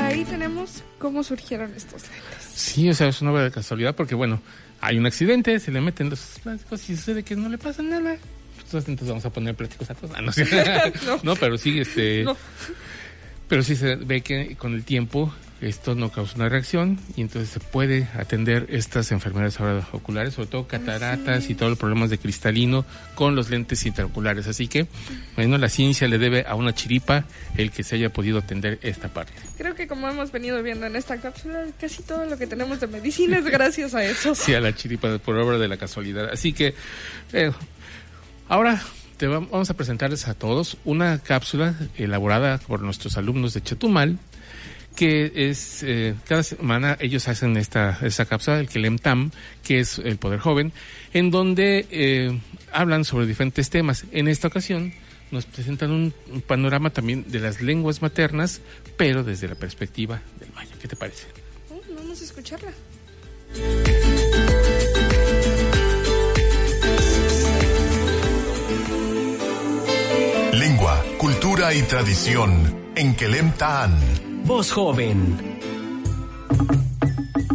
[0.00, 2.48] Ahí tenemos cómo surgieron estos lentes.
[2.54, 4.40] Sí, o sea, es una obra de casualidad porque, bueno,
[4.80, 8.16] hay un accidente, se le meten los plásticos y sucede que no le pasa nada.
[8.70, 10.14] Pues, entonces vamos a poner plásticos a todos.
[10.16, 10.32] Ah, no,
[11.06, 11.20] No.
[11.22, 12.24] no, pero sí, este...
[12.24, 12.36] No.
[13.48, 17.50] Pero sí se ve que con el tiempo esto no causa una reacción y entonces
[17.50, 22.18] se puede atender estas enfermedades ahora oculares, sobre todo cataratas y todos los problemas de
[22.18, 24.46] cristalino con los lentes intraoculares.
[24.48, 24.88] Así que,
[25.36, 27.24] bueno, la ciencia le debe a una chiripa
[27.56, 29.32] el que se haya podido atender esta parte.
[29.56, 32.88] Creo que como hemos venido viendo en esta cápsula, casi todo lo que tenemos de
[32.88, 34.34] medicina es gracias a eso.
[34.42, 36.28] Sí, a la chiripa por obra de la casualidad.
[36.32, 36.74] Así que,
[37.32, 37.52] eh,
[38.48, 38.82] ahora
[39.16, 44.18] te vam- vamos a presentarles a todos una cápsula elaborada por nuestros alumnos de Chetumal,
[44.96, 49.30] que es, eh, cada semana ellos hacen esta, esta cápsula, el Kelemtam,
[49.62, 50.72] que es el poder joven,
[51.12, 52.38] en donde eh,
[52.72, 54.04] hablan sobre diferentes temas.
[54.12, 54.92] En esta ocasión
[55.30, 58.60] nos presentan un, un panorama también de las lenguas maternas,
[58.96, 60.72] pero desde la perspectiva del maya.
[60.80, 61.26] ¿Qué te parece?
[61.70, 62.72] Oh, vamos a escucharla.
[70.52, 74.31] Lengua, cultura y tradición en Kelem Taan.
[74.44, 75.38] Voz joven.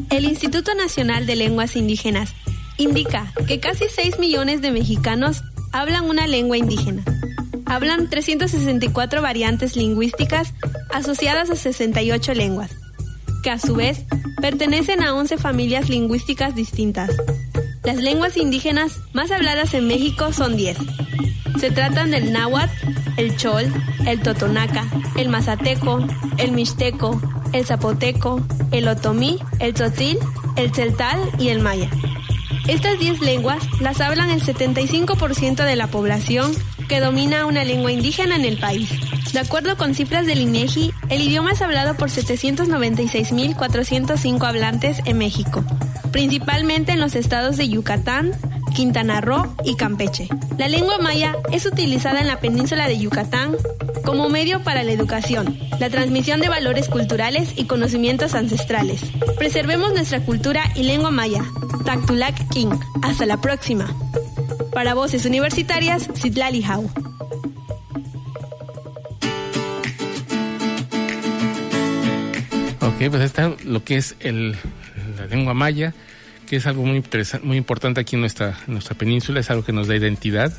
[0.09, 2.33] El Instituto Nacional de Lenguas Indígenas
[2.77, 7.03] indica que casi 6 millones de mexicanos hablan una lengua indígena.
[7.65, 10.53] Hablan 364 variantes lingüísticas
[10.93, 12.71] asociadas a 68 lenguas,
[13.43, 14.05] que a su vez
[14.41, 17.11] pertenecen a 11 familias lingüísticas distintas.
[17.87, 20.77] Las lenguas indígenas más habladas en México son 10.
[21.57, 22.69] Se tratan del náhuatl,
[23.15, 23.71] el chol,
[24.05, 26.05] el totonaca, el mazateco,
[26.37, 27.21] el mixteco,
[27.53, 30.19] el zapoteco, el otomí, el tzotzil,
[30.57, 31.89] el celtal y el maya.
[32.67, 36.51] Estas 10 lenguas las hablan el 75% de la población
[36.89, 38.89] que domina una lengua indígena en el país.
[39.31, 45.63] De acuerdo con cifras del INEGI, el idioma es hablado por 796.405 hablantes en México,
[46.11, 48.31] principalmente en los estados de Yucatán,
[48.75, 50.27] Quintana Roo y Campeche.
[50.57, 53.55] La lengua maya es utilizada en la península de Yucatán
[54.05, 59.01] como medio para la educación, la transmisión de valores culturales y conocimientos ancestrales.
[59.37, 61.43] Preservemos nuestra cultura y lengua maya.
[61.85, 62.69] Tactulac King.
[63.01, 63.93] Hasta la próxima.
[64.73, 66.89] Para Voces Universitarias, Citlali Hau.
[72.81, 74.55] Ok, pues está lo que es el,
[75.17, 75.93] la lengua maya,
[76.47, 79.65] que es algo muy interesante, muy importante aquí en nuestra, en nuestra península, es algo
[79.65, 80.53] que nos da identidad,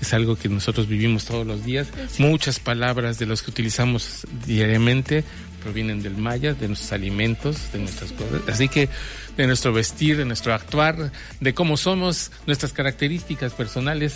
[0.00, 1.88] es algo que nosotros vivimos todos los días.
[2.18, 5.22] Muchas palabras de los que utilizamos diariamente
[5.62, 8.42] provienen del maya, de nuestros alimentos, de nuestras cosas.
[8.48, 8.88] Así que
[9.36, 14.14] de nuestro vestir, de nuestro actuar, de cómo somos, nuestras características personales,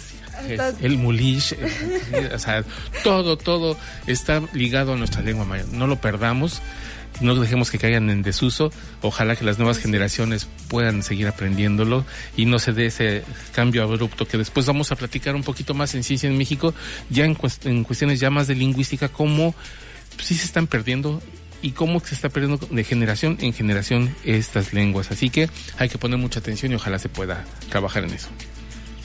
[0.81, 1.57] el mulish,
[2.35, 2.65] o sea,
[3.03, 5.65] todo, todo está ligado a nuestra lengua maya.
[5.73, 6.61] No lo perdamos
[7.21, 8.71] no dejemos que caigan en desuso.
[9.03, 12.05] Ojalá que las nuevas generaciones puedan seguir aprendiéndolo
[12.37, 15.95] y no se dé ese cambio abrupto que después vamos a platicar un poquito más
[15.95, 16.75] en Ciencia en México,
[17.11, 19.55] ya en, cuest- en cuestiones ya más de lingüística, cómo
[20.21, 21.23] sí se están perdiendo
[21.61, 25.11] y cómo se está perdiendo de generación en generación estas lenguas.
[25.11, 28.29] Así que hay que poner mucha atención y ojalá se pueda trabajar en eso.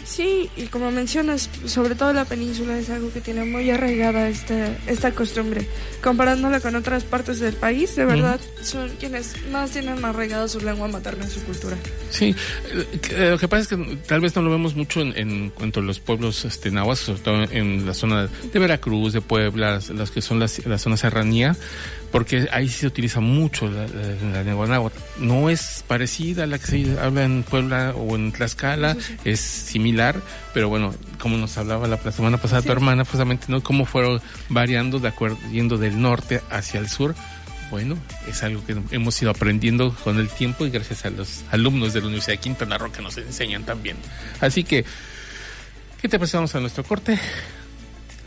[0.05, 4.77] Sí, y como mencionas, sobre todo la península es algo que tiene muy arraigada esta,
[4.87, 5.67] esta costumbre.
[6.01, 10.87] Comparándola con otras partes del país, de verdad, son quienes más tienen arraigada su lengua
[10.87, 11.77] materna en su cultura.
[12.09, 12.35] Sí,
[13.11, 15.79] eh, lo que pasa es que tal vez no lo vemos mucho en, en cuanto
[15.79, 19.89] a los pueblos este, nahuas, sobre todo en la zona de Veracruz, de Puebla, las,
[19.89, 21.55] las que son las, la zona serranía,
[22.13, 24.91] porque ahí sí se utiliza mucho la, la- la.
[25.17, 28.95] No es parecida a la que se habla en Puebla o en Tlaxcala,
[29.25, 30.21] es similar,
[30.53, 33.63] pero bueno, como nos hablaba la, semana pasada tu hermana, precisamente, ¿no?
[33.63, 37.15] Cómo fueron variando de acuerdo, yendo del norte hacia el sur.
[37.71, 37.97] Bueno,
[38.27, 42.01] es algo que hemos ido aprendiendo con el tiempo y gracias a los alumnos de
[42.01, 43.97] la Universidad de Quintana Roo que nos enseñan también.
[44.39, 44.85] Así que,
[45.99, 46.37] ¿qué te parece?
[46.37, 47.17] Vamos a nuestro corte.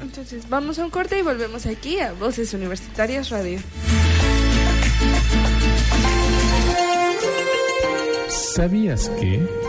[0.00, 3.58] Entonces, vamos a un corte y volvemos aquí a Voces Universitarias Radio.
[8.28, 9.65] ¿Sabías que...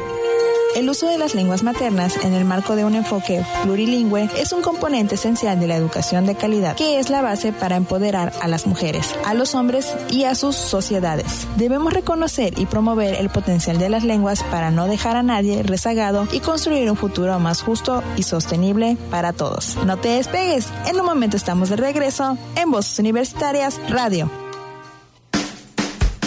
[0.78, 4.62] El uso de las lenguas maternas en el marco de un enfoque plurilingüe es un
[4.62, 8.68] componente esencial de la educación de calidad, que es la base para empoderar a las
[8.68, 11.48] mujeres, a los hombres y a sus sociedades.
[11.56, 16.28] Debemos reconocer y promover el potencial de las lenguas para no dejar a nadie rezagado
[16.32, 19.78] y construir un futuro más justo y sostenible para todos.
[19.84, 24.47] No te despegues, en un momento estamos de regreso en Voces Universitarias Radio.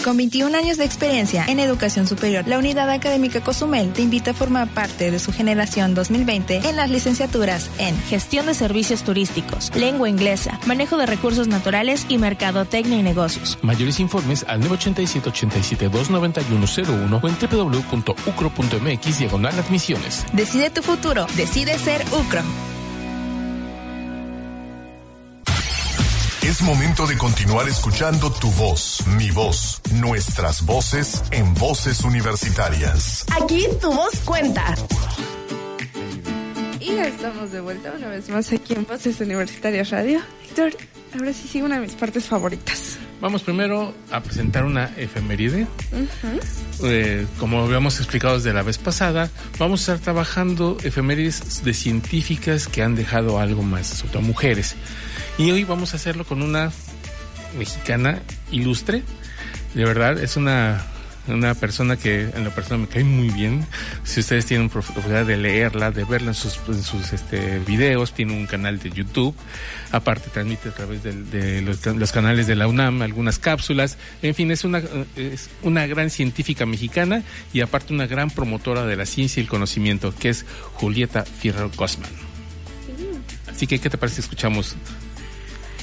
[0.04, 4.34] Con 21 años de experiencia en educación superior, la Unidad Académica Cozumel te invita a
[4.34, 10.08] formar parte de su generación 2020 en las licenciaturas en Gestión de Servicios Turísticos, Lengua
[10.08, 13.58] Inglesa, Manejo de Recursos Naturales y Mercadotecnia y Negocios.
[13.60, 17.36] Mayores informes al 987-87-29101 o en
[17.70, 20.24] www.ucro.mx diagonal admisiones.
[20.32, 22.40] Decide tu futuro, decide ser UCRO.
[26.61, 33.25] Es momento de continuar escuchando tu voz, mi voz, nuestras voces en voces universitarias.
[33.42, 34.75] Aquí tu voz cuenta.
[36.79, 40.20] Y ya estamos de vuelta una vez más aquí en Voces Universitarias Radio.
[40.44, 40.77] Héctor,
[41.14, 42.99] ahora sí sigue una de mis partes favoritas.
[43.23, 45.66] Vamos primero a presentar una efeméride.
[46.83, 52.68] Eh, como habíamos explicado desde la vez pasada, vamos a estar trabajando efemérides de científicas
[52.68, 54.77] que han dejado algo más, sobre todo mujeres.
[55.38, 56.73] Y hoy vamos a hacerlo con una
[57.59, 59.03] mexicana ilustre.
[59.75, 60.85] De verdad, es una,
[61.29, 63.66] una persona que en la persona me cae muy bien.
[64.05, 68.33] Si ustedes tienen oportunidad de leerla, de verla en sus, en sus este, videos, tiene
[68.33, 69.35] un canal de YouTube.
[69.93, 73.99] Aparte, transmite a través de, los, los canales de la UNAM algunas cápsulas.
[74.23, 74.83] En fin, es una,
[75.16, 79.49] es una gran científica mexicana y aparte una gran promotora de la ciencia y el
[79.49, 82.11] conocimiento, que es Julieta Fierro Gosman.
[83.49, 84.75] Así que, ¿qué te parece si escuchamos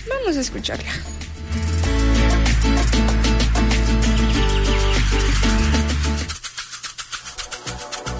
[0.09, 0.91] Vamos a escucharla.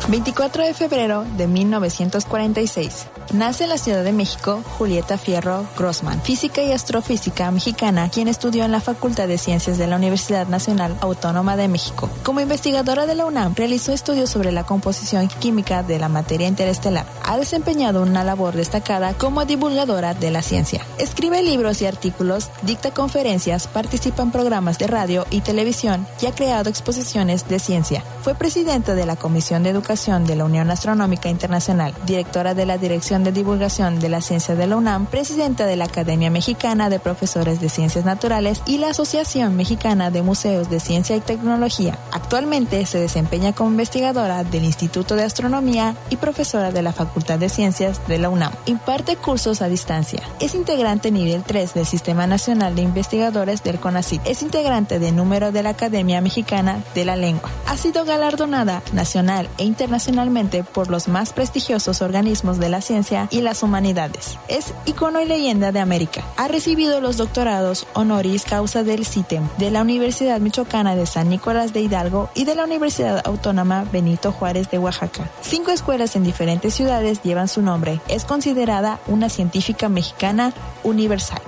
[0.09, 3.07] 24 de febrero de 1946.
[3.33, 8.63] Nace en la Ciudad de México Julieta Fierro Grossman, física y astrofísica mexicana, quien estudió
[8.63, 12.09] en la Facultad de Ciencias de la Universidad Nacional Autónoma de México.
[12.23, 17.05] Como investigadora de la UNAM, realizó estudios sobre la composición química de la materia interestelar.
[17.25, 20.85] Ha desempeñado una labor destacada como divulgadora de la ciencia.
[20.97, 26.31] Escribe libros y artículos, dicta conferencias, participa en programas de radio y televisión y ha
[26.35, 28.03] creado exposiciones de ciencia.
[28.21, 32.77] Fue presidenta de la Comisión de Educación de la Unión Astronómica Internacional, directora de la
[32.77, 36.99] Dirección de Divulgación de la Ciencia de la UNAM, presidenta de la Academia Mexicana de
[36.99, 41.97] Profesores de Ciencias Naturales y la Asociación Mexicana de Museos de Ciencia y Tecnología.
[42.11, 47.49] Actualmente se desempeña como investigadora del Instituto de Astronomía y profesora de la Facultad de
[47.49, 48.51] Ciencias de la UNAM.
[48.65, 50.21] Imparte cursos a distancia.
[50.39, 54.21] Es integrante nivel 3 del Sistema Nacional de Investigadores del CONACYT.
[54.25, 57.49] Es integrante de número de la Academia Mexicana de la Lengua.
[57.67, 63.41] Ha sido galardonada nacional e internacionalmente por los más prestigiosos organismos de la ciencia y
[63.41, 64.37] las humanidades.
[64.47, 66.23] Es icono y leyenda de América.
[66.37, 71.73] Ha recibido los doctorados honoris causa del CITEM de la Universidad Michoacana de San Nicolás
[71.73, 75.29] de Hidalgo y de la Universidad Autónoma Benito Juárez de Oaxaca.
[75.41, 78.01] Cinco escuelas en diferentes ciudades llevan su nombre.
[78.07, 81.41] Es considerada una científica mexicana universal.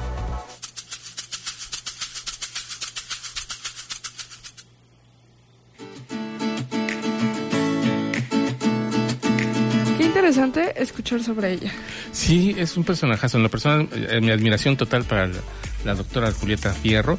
[10.20, 11.72] Interesante escuchar sobre ella.
[12.12, 13.40] Sí, es un personajazo.
[13.40, 13.88] La persona,
[14.22, 15.40] mi admiración total para la,
[15.86, 17.18] la doctora Julieta Fierro.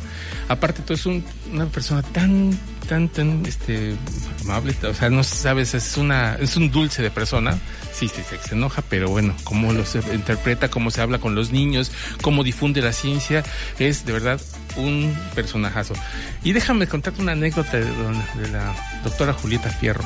[0.49, 2.51] Aparte, tú es un- una persona tan,
[2.89, 3.97] tan, tan, este,
[4.45, 4.75] amable.
[4.89, 7.59] O sea, no sabes, es una, es un dulce de persona.
[7.93, 11.51] Sí, sí, se, enoja, pero bueno, cómo lo se interpreta, cómo se habla con los
[11.53, 11.91] niños,
[12.23, 13.43] cómo difunde la ciencia,
[13.79, 14.41] es de verdad
[14.77, 15.95] un personajazo.
[16.45, 20.05] Y déjame contarte una anécdota de, de la doctora Julieta Fierro.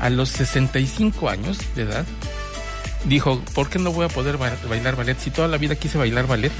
[0.00, 2.06] A los 65 años de edad,
[3.04, 5.18] dijo, ¿por qué no voy a poder ba- bailar ballet?
[5.18, 6.52] Si toda la vida quise bailar ballet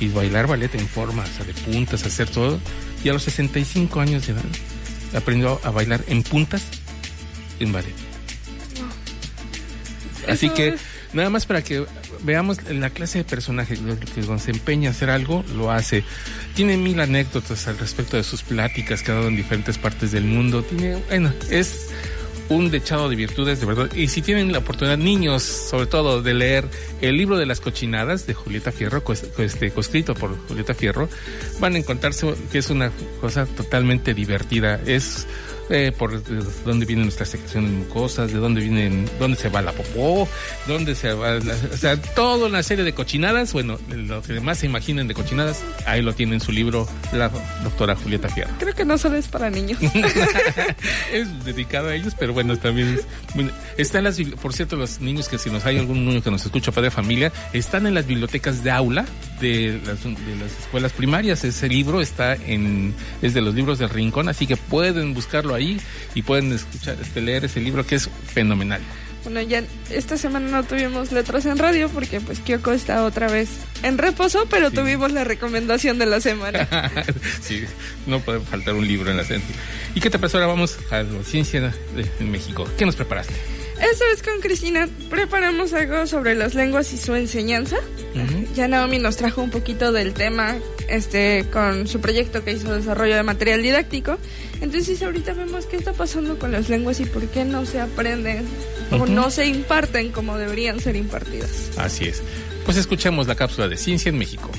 [0.00, 2.58] y bailar ballet en forma, o sea, de puntas, hacer todo.
[3.02, 4.42] Y a los 65 años de edad
[5.16, 6.62] aprendió a bailar en puntas
[7.60, 7.94] en ballet.
[10.28, 10.80] Así Eso que es-
[11.12, 11.84] nada más para que
[12.22, 16.02] veamos la clase de personaje que cuando se empeña a hacer algo, lo hace.
[16.54, 20.24] Tiene mil anécdotas al respecto de sus pláticas que ha dado en diferentes partes del
[20.24, 20.62] mundo.
[20.62, 21.88] Tiene, bueno, es
[22.48, 23.90] un dechado de virtudes, de verdad.
[23.94, 26.68] Y si tienen la oportunidad, niños, sobre todo, de leer
[27.00, 31.08] el libro de las cochinadas de Julieta Fierro, cos- este, coescrito por Julieta Fierro,
[31.60, 32.90] van a encontrarse que es una
[33.20, 34.80] cosa totalmente divertida.
[34.86, 35.26] Es
[35.70, 39.72] eh, por de dónde vienen nuestras secreciones mucosas, de dónde vienen, dónde se va la
[39.72, 40.28] popó,
[40.66, 44.58] dónde se va, la- o sea, toda una serie de cochinadas, bueno, lo que más
[44.58, 47.30] se imaginen de cochinadas, ahí lo tiene en su libro la
[47.62, 48.50] doctora Julieta Fierro.
[48.58, 49.78] Creo que no solo es para niños.
[51.12, 55.00] es dedicado a ellos, pero bueno, también es- bueno, está en las por cierto, los
[55.00, 57.94] niños que si nos hay algún niño que nos escucha padre de familia, están en
[57.94, 59.04] las bibliotecas de aula
[59.40, 61.44] de las, de las escuelas primarias.
[61.44, 65.80] Ese libro está en es de los libros del Rincón, así que pueden buscarlo ahí
[66.14, 68.80] y pueden escuchar este, leer ese libro que es fenomenal.
[69.24, 73.48] Bueno, ya esta semana no tuvimos letras en radio porque pues Kyoko está otra vez
[73.82, 74.76] en reposo, pero Sí.
[74.76, 76.68] tuvimos la recomendación de la semana.
[77.40, 77.64] sí,
[78.06, 79.42] no puede faltar un libro en la serie.
[79.94, 80.36] ¿Y qué te pasó?
[80.36, 81.72] Ahora vamos a la ciencia de,
[82.20, 82.68] en México.
[82.76, 83.32] ¿Qué nos preparaste?
[83.80, 87.76] Esta vez con Cristina preparamos algo sobre las lenguas y su enseñanza.
[88.54, 90.54] Ya Naomi nos trajo un poquito del tema
[90.88, 94.16] este con su proyecto que hizo desarrollo de material didáctico.
[94.60, 98.46] Entonces ahorita vemos qué está pasando con las lenguas y por qué no se aprenden
[98.92, 99.06] o Ujú.
[99.06, 101.70] no se imparten como deberían ser impartidas.
[101.76, 102.22] Así es.
[102.64, 104.50] Pues escuchemos la cápsula de ciencia en México.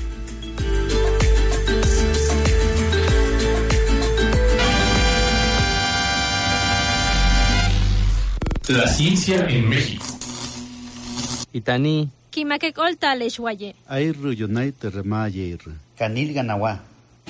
[8.68, 10.04] La ciencia en México.
[11.52, 13.76] Itani, Kimakekolta lexuaye.
[13.88, 15.60] Airru Yunaita Remayer.
[15.96, 16.80] Canil Ganawa.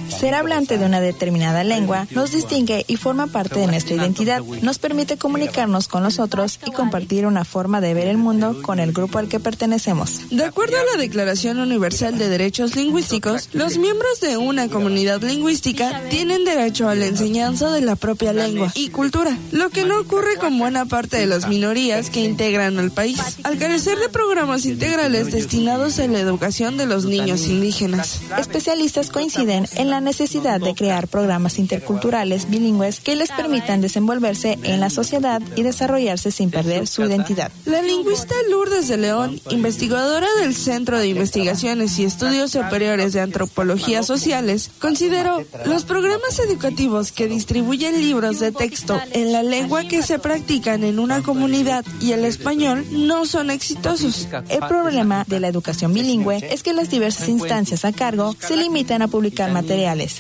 [0.09, 4.43] Ser hablante de una determinada lengua nos distingue y forma parte de nuestra identidad.
[4.63, 8.79] Nos permite comunicarnos con los otros y compartir una forma de ver el mundo con
[8.79, 10.31] el grupo al que pertenecemos.
[10.31, 16.03] De acuerdo a la Declaración Universal de Derechos Lingüísticos, los miembros de una comunidad lingüística
[16.09, 20.37] tienen derecho a la enseñanza de la propia lengua y cultura, lo que no ocurre
[20.37, 25.33] con buena parte de las minorías que integran al país, al carecer de programas integrales
[25.33, 28.21] destinados a la educación de los niños indígenas.
[28.39, 34.81] Especialistas coinciden en la necesidad de crear programas interculturales bilingües que les permitan desenvolverse en
[34.81, 37.51] la sociedad y desarrollarse sin perder su identidad.
[37.65, 44.03] La lingüista Lourdes de León, investigadora del Centro de Investigaciones y Estudios Superiores de Antropología
[44.03, 50.19] Sociales, consideró los programas educativos que distribuyen libros de texto en la lengua que se
[50.19, 54.29] practican en una comunidad y el español no son exitosos.
[54.49, 59.03] El problema de la educación bilingüe es que las diversas instancias a cargo se limitan
[59.03, 59.76] a publicar materiales.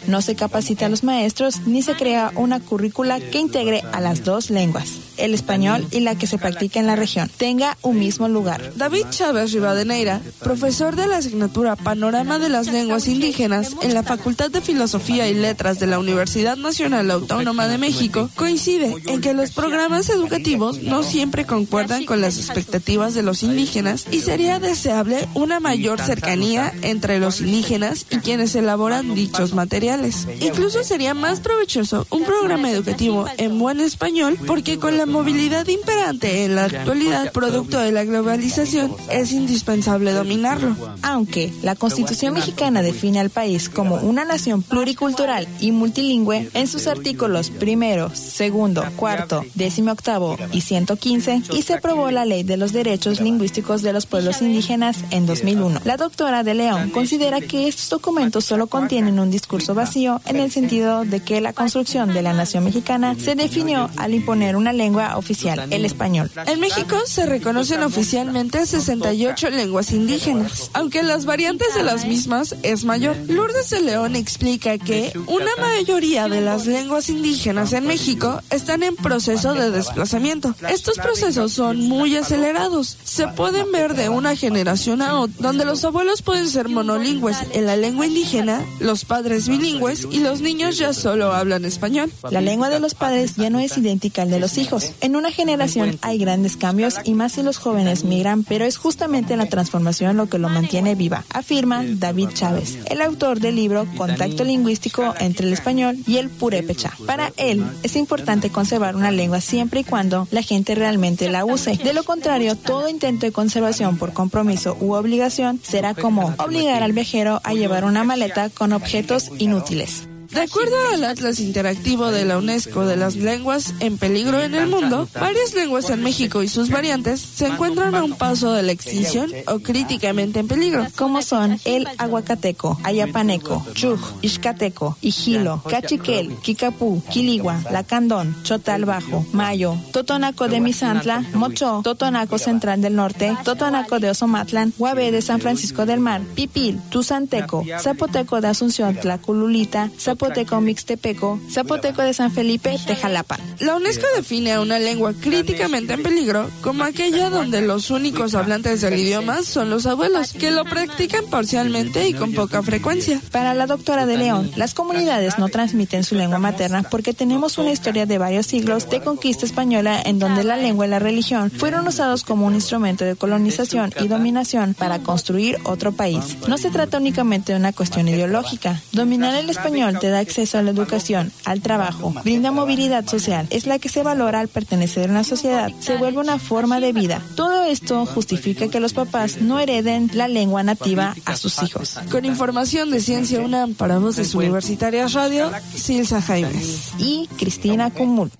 [0.07, 4.23] No se capacita a los maestros ni se crea una currícula que integre a las
[4.23, 8.29] dos lenguas, el español y la que se practica en la región, tenga un mismo
[8.29, 8.73] lugar.
[8.77, 14.51] David Chávez Rivadeneira, profesor de la asignatura Panorama de las Lenguas Indígenas en la Facultad
[14.51, 19.53] de Filosofía y Letras de la Universidad Nacional Autónoma de México, coincide en que los
[19.53, 25.61] programas educativos no siempre concuerdan con las expectativas de los indígenas y sería deseable una
[25.61, 30.27] mayor cercanía entre los indígenas y quienes elaboran dichos materiales.
[30.41, 36.45] Incluso sería más provechoso un programa educativo en buen español porque con la movilidad imperante
[36.45, 40.77] en la actualidad producto de la globalización es indispensable dominarlo.
[41.03, 46.87] Aunque la Constitución mexicana define al país como una nación pluricultural y multilingüe en sus
[46.87, 52.73] artículos primero, segundo, cuarto, décimo octavo y 115 y se aprobó la Ley de los
[52.73, 55.81] Derechos Lingüísticos de los Pueblos Indígenas en 2001.
[55.85, 60.51] La doctora de León considera que estos documentos solo contienen un discurso vacío en el
[60.51, 65.19] sentido de que la construcción de la nación mexicana se definió al imponer una lengua
[65.19, 66.31] oficial, el español.
[66.47, 72.87] En México se reconocen oficialmente 68 lenguas indígenas, aunque las variantes de las mismas es
[72.87, 73.15] mayor.
[73.29, 78.97] Lourdes de León explica que una mayoría de las lenguas indígenas en México están en
[78.97, 80.55] proceso de desplazamiento.
[80.71, 82.97] Estos procesos son muy acelerados.
[83.05, 87.67] Se pueden ver de una generación a otra, donde los abuelos pueden ser monolingües en
[87.67, 92.11] la lengua indígena, los padres bilingües y los niños ya solo hablan español.
[92.31, 94.93] La lengua de los padres ya no es idéntica al de los hijos.
[95.01, 99.37] En una generación hay grandes cambios y más si los jóvenes migran, pero es justamente
[99.37, 104.45] la transformación lo que lo mantiene viva, afirma David Chávez, el autor del libro Contacto
[104.45, 106.93] lingüístico entre el español y el purépecha.
[107.07, 111.77] Para él es importante conservar una lengua siempre y cuando la gente realmente la use.
[111.77, 116.93] De lo contrario, todo intento de conservación por compromiso u obligación será como obligar al
[116.93, 119.06] viajero a llevar una maleta con objetos
[119.39, 120.09] inútiles.
[120.31, 124.69] De acuerdo al Atlas Interactivo de la UNESCO de las lenguas en peligro en el
[124.69, 128.73] mundo, varias lenguas en México y sus variantes se encuentran a un paso de la
[128.73, 130.87] extinción o críticamente en peligro.
[130.97, 139.77] como son el aguacateco, ayapaneco, chuj, ixcateco, ijilo, cachiquel, kikapú, quiligua, lacandón, chotal bajo, mayo,
[139.93, 145.87] totonaco de Misantla, mocho, totonaco central del norte, totonaco de Osomatlan, guave de San Francisco
[145.87, 150.16] del Mar, pipil, tuzanteco, zapoteco de Asunción, tlacululita, Zapoteco
[150.61, 153.39] Mixtepeco, Zapoteco de San Felipe, Tejalapa.
[153.61, 158.81] La UNESCO define a una lengua críticamente en peligro como aquella donde los únicos hablantes
[158.81, 163.21] del idioma son los abuelos, que lo practican parcialmente y con poca frecuencia.
[163.31, 167.73] Para la doctora de León, las comunidades no transmiten su lengua materna porque tenemos una
[167.73, 171.87] historia de varios siglos de conquista española en donde la lengua y la religión fueron
[171.87, 176.37] usados como un instrumento de colonización y dominación para construir otro país.
[176.49, 178.81] No se trata únicamente de una cuestión ideológica.
[178.93, 183.67] Dominar el español te da acceso a la educación, al trabajo, brinda movilidad social, es
[183.67, 187.21] la que se valora al pertenecer a una sociedad, se vuelve una forma de vida.
[187.35, 191.99] Todo esto justifica que los papás no hereden la lengua nativa a sus hijos.
[192.09, 198.31] Con información de Ciencia UNAM para Voces Universitarias Radio, Silsa Jaimes y Cristina Cumul.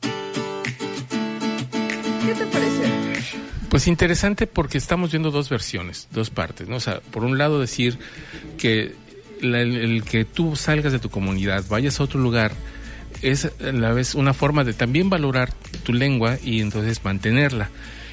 [0.00, 0.08] ¿Qué
[2.38, 2.84] te parece?
[3.68, 6.76] Pues interesante porque estamos viendo dos versiones, dos partes, ¿no?
[6.76, 7.98] O sea, por un lado decir
[8.56, 9.03] que
[9.42, 12.52] el, que tú salgas de tu comunidad, vayas a otro lugar,
[13.22, 17.70] es a la vez una forma de también valorar tu lengua y entonces mantenerla.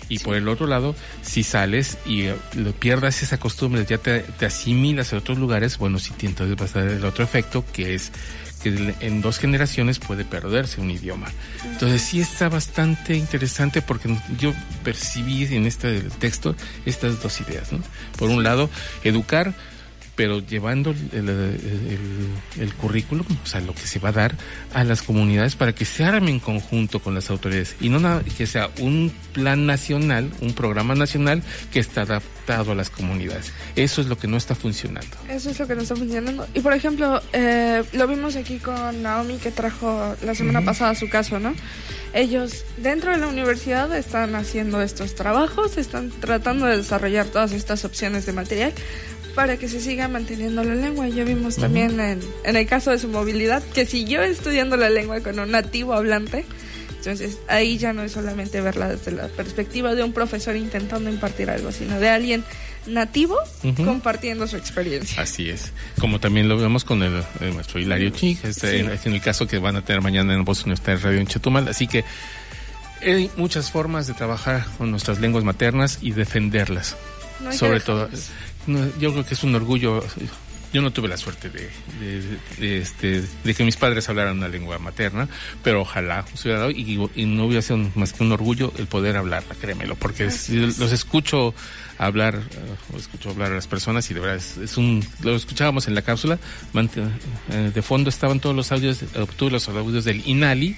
[0.09, 4.19] Y por el otro lado, si sales y eh, lo pierdas esa costumbre, ya te,
[4.19, 7.95] te asimilas a otros lugares, bueno, sí, entonces vas a dar el otro efecto que
[7.95, 8.11] es
[8.61, 11.27] que en dos generaciones puede perderse un idioma.
[11.65, 14.53] Entonces sí está bastante interesante porque yo
[14.83, 16.55] percibí en este texto
[16.85, 17.69] estas dos ideas.
[18.17, 18.69] Por un lado,
[19.03, 19.53] educar,
[20.15, 24.35] pero llevando el, el- el- currículum, o sea, lo que se va a dar
[24.73, 28.21] a las comunidades para que se armen en conjunto con las autoridades y no nada,
[28.37, 33.51] que sea un plan nacional, un programa nacional que está adaptado a las comunidades.
[33.75, 35.15] Eso es lo que no está funcionando.
[35.29, 36.47] Eso es lo que no está funcionando.
[36.53, 41.09] Y por ejemplo, eh, lo vimos aquí con Naomi que trajo la semana pasada su
[41.09, 41.53] caso, ¿no?
[42.13, 47.85] Ellos dentro de la universidad están haciendo estos trabajos, están tratando de desarrollar todas estas
[47.85, 48.73] opciones de material
[49.35, 51.07] para que se siga manteniendo la lengua.
[51.07, 55.21] Ya vimos también en, en el caso de su movilidad que siguió estudiando la lengua
[55.21, 56.45] con un nativo hablante.
[56.97, 61.49] Entonces ahí ya no es solamente verla desde la perspectiva de un profesor intentando impartir
[61.49, 62.43] algo, sino de alguien
[62.85, 63.37] nativo
[63.85, 65.21] compartiendo su experiencia.
[65.21, 65.71] Así es.
[65.99, 68.77] Como también lo vemos con el, el maestro Hilario Chig, este, Sí.
[68.77, 71.67] en, en el caso que van a tener mañana en Voz Universitaria Radio en Chetumal.
[71.67, 72.03] Así que
[73.03, 76.95] hay muchas formas de trabajar con nuestras lenguas maternas y defenderlas.
[77.39, 78.09] No Sobre todo.
[78.67, 80.03] No, yo creo que es un orgullo.
[80.73, 84.47] Yo no tuve la suerte de, de- de, este, de que mis padres hablaran una
[84.47, 85.27] lengua materna,
[85.61, 88.87] pero ojalá se hubiera dado y, y no hubiera sido más que un orgullo el
[88.87, 90.23] poder hablarla, créemelo, porque
[90.69, 91.53] los escucho
[91.97, 92.39] hablar,
[92.93, 95.95] o escucho hablar a las personas y de verdad es, es un, lo escuchábamos en
[95.95, 96.39] la cápsula,
[96.73, 100.77] eh, de fondo estaban todos los audios, obtuve los audios del INALI,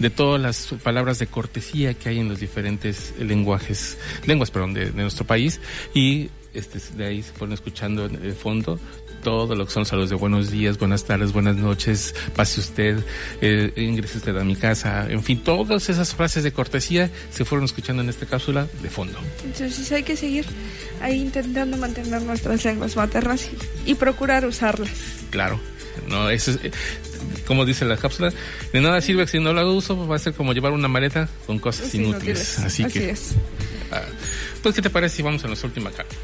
[0.00, 3.96] de todas las palabras de cortesía que hay en los diferentes lenguajes,
[4.26, 5.60] lenguas, perdón, de, de nuestro país
[5.94, 8.80] y este, de ahí se fueron escuchando en el fondo
[9.22, 12.98] todo lo que son saludos de buenos días, buenas tardes, buenas noches, pase usted,
[13.40, 17.66] eh, ingrese usted a mi casa, en fin, todas esas frases de cortesía se fueron
[17.66, 19.18] escuchando en esta cápsula de fondo.
[19.44, 20.46] Entonces hay que seguir
[21.02, 23.48] ahí intentando mantener nuestras lenguas maternas
[23.84, 24.90] y, y procurar usarlas.
[25.30, 25.60] Claro.
[26.08, 26.70] No, eso es, eh,
[27.46, 28.32] como dice la cápsula,
[28.72, 30.88] de nada sirve que si no lo hago uso, va a ser como llevar una
[30.88, 32.58] maleta con cosas Es inútiles.
[32.60, 33.32] Así que, es.
[33.92, 34.02] ah,
[34.62, 36.14] pues, ¿qué te parece si vamos a nuestra última carta?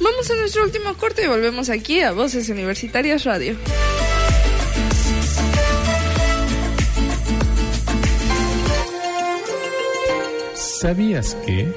[0.00, 3.56] Vamos a nuestro último corte y volvemos aquí a Voces Universitarias Radio.
[10.54, 11.72] ¿Sabías que?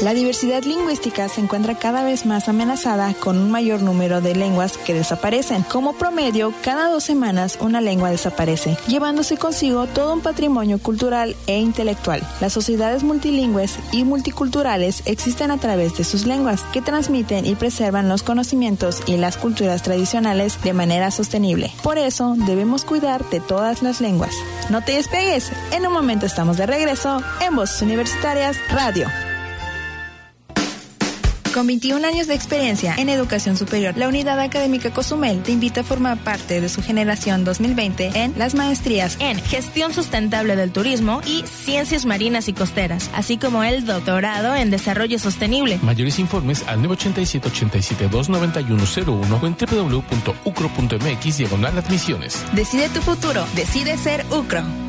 [0.00, 4.78] La diversidad lingüística se encuentra cada vez más amenazada con un mayor número de lenguas
[4.78, 5.64] que desaparecen.
[5.64, 11.58] Como promedio, cada dos semanas una lengua desaparece, llevándose consigo todo un patrimonio cultural e
[11.58, 12.22] intelectual.
[12.40, 18.08] Las sociedades multilingües y multiculturales existen a través de sus lenguas, que transmiten y preservan
[18.08, 21.72] los conocimientos y las culturas tradicionales de manera sostenible.
[21.82, 24.32] Por eso, debemos cuidar de todas las lenguas.
[24.70, 29.08] No te despegues, en un momento estamos de regreso en Voces Universitarias Radio.
[31.54, 35.84] Con 21 años de experiencia en educación superior, la Unidad Académica Cozumel te invita a
[35.84, 41.44] formar parte de su generación 2020 en las maestrías en Gestión Sustentable del Turismo y
[41.46, 45.78] Ciencias Marinas y Costeras, así como el doctorado en Desarrollo Sostenible.
[45.82, 49.56] Mayores informes al 987-87-29101 o en
[49.90, 52.44] www.ucro.mx diagonal admisiones.
[52.52, 54.87] Decide tu futuro, decide ser UCRO.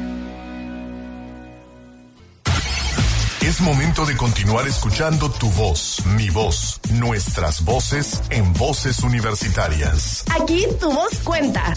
[3.60, 10.24] Es momento de continuar escuchando tu voz, mi voz, nuestras voces en voces universitarias.
[10.42, 11.74] Aquí tu voz cuenta.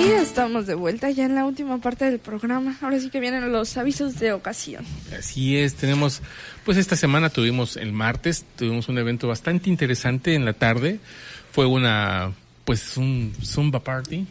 [0.00, 2.78] Y estamos de vuelta ya en la última parte del programa.
[2.80, 4.86] Ahora sí que vienen los avisos de ocasión.
[5.18, 6.22] Así es, tenemos,
[6.64, 10.98] pues esta semana tuvimos el martes, tuvimos un evento bastante interesante en la tarde.
[11.52, 12.32] fue una,
[12.64, 14.26] pues un Zumba Party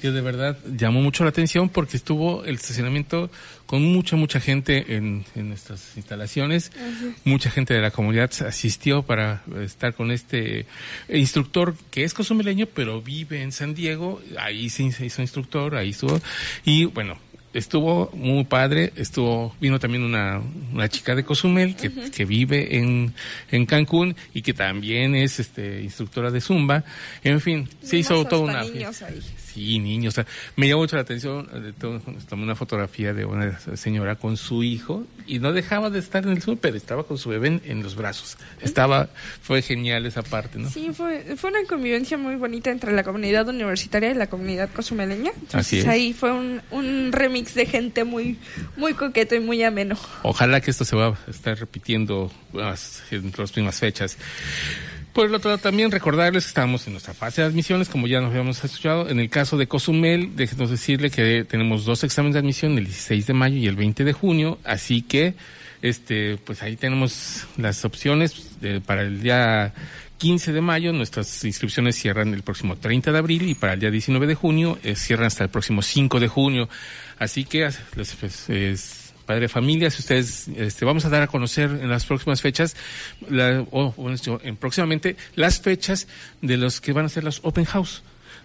[0.00, 3.30] que de verdad llamó mucho la atención porque estuvo el estacionamiento
[3.74, 6.70] con mucha, mucha gente en, en nuestras instalaciones.
[7.24, 10.66] Mucha gente de la comunidad asistió para estar con este
[11.08, 14.22] instructor que es cozumeleño, pero vive en San Diego.
[14.38, 16.20] Ahí se hizo instructor, ahí estuvo.
[16.64, 17.18] Y bueno,
[17.52, 20.40] estuvo muy padre, estuvo, vino también una,
[20.72, 23.12] una chica de Cozumel que, que vive en,
[23.50, 26.84] en Cancún y que también es este instructora de Zumba.
[27.24, 28.64] En fin, se hizo toda una
[29.54, 30.16] Sí, niños.
[30.56, 35.06] me llamó mucho la atención, eh, tomé una fotografía de una señora con su hijo
[35.28, 38.36] y no dejaba de estar en el súper, estaba con su bebé en, los brazos.
[38.60, 39.10] Estaba,
[39.42, 40.68] fue genial esa parte, ¿no?
[40.68, 45.30] Sí, fue, fue una convivencia muy bonita entre la comunidad universitaria y la comunidad cosumeleña.
[45.52, 45.86] Así es.
[45.86, 48.38] Ahí fue un, un remix de gente muy,
[48.76, 49.96] muy coqueto y muy ameno.
[50.24, 54.18] Ojalá que esto se va a estar repitiendo en las próximas fechas.
[55.14, 58.20] Por el otro lado, también recordarles que estamos en nuestra fase de admisiones, como ya
[58.20, 59.08] nos habíamos escuchado.
[59.08, 63.28] En el caso de Cozumel, déjenos decirle que tenemos dos exámenes de admisión, el 16
[63.28, 65.34] de mayo y el 20 de junio, así que
[65.82, 68.56] este pues ahí tenemos las opciones
[68.86, 69.72] para el día
[70.18, 73.90] 15 de mayo nuestras inscripciones cierran el próximo 30 de abril y para el día
[73.90, 76.68] 19 de junio eh, cierran hasta el próximo 5 de junio.
[77.18, 81.88] Así que pues, es, padre familia, si ustedes, este, vamos a dar a conocer en
[81.88, 82.76] las próximas fechas,
[83.70, 83.94] o
[84.42, 86.06] en, próximamente, las fechas
[86.40, 88.02] de los que van a ser los open house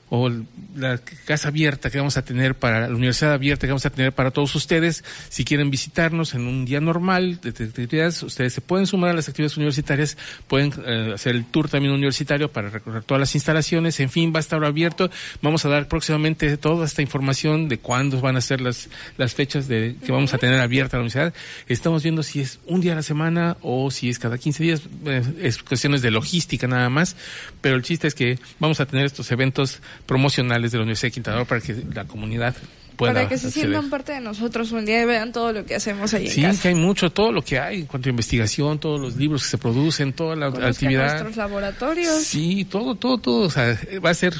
[0.09, 0.29] o
[0.75, 4.11] la casa abierta que vamos a tener para la universidad abierta que vamos a tener
[4.11, 5.03] para todos ustedes.
[5.29, 9.29] Si quieren visitarnos en un día normal de, actividades, ustedes se pueden sumar a las
[9.29, 13.99] actividades universitarias, pueden eh, hacer el tour también universitario para recorrer todas las instalaciones.
[13.99, 15.11] En fin, va a estar abierto.
[15.41, 19.67] Vamos a dar próximamente toda esta información de cuándo van a ser las, las fechas
[19.67, 21.33] de que vamos a tener abierta la universidad.
[21.67, 24.81] Estamos viendo si es un día a la semana o si es cada 15 días.
[25.05, 27.15] Eh, es cuestiones de logística nada más,
[27.61, 31.11] pero el chiste es que vamos a tener estos eventos promocionales de la Universidad de
[31.11, 32.55] Quintana Roo para que la comunidad
[32.95, 35.75] pueda para que se sientan parte de nosotros un día y vean todo lo que
[35.75, 38.79] hacemos ahí sí, en que hay mucho, todo lo que hay en cuanto a investigación,
[38.79, 41.11] todos los libros que se producen, toda la actividad.
[41.11, 42.23] nuestros laboratorios.
[42.23, 43.47] Sí, todo, todo, todo.
[43.47, 44.33] O sea, va a ser,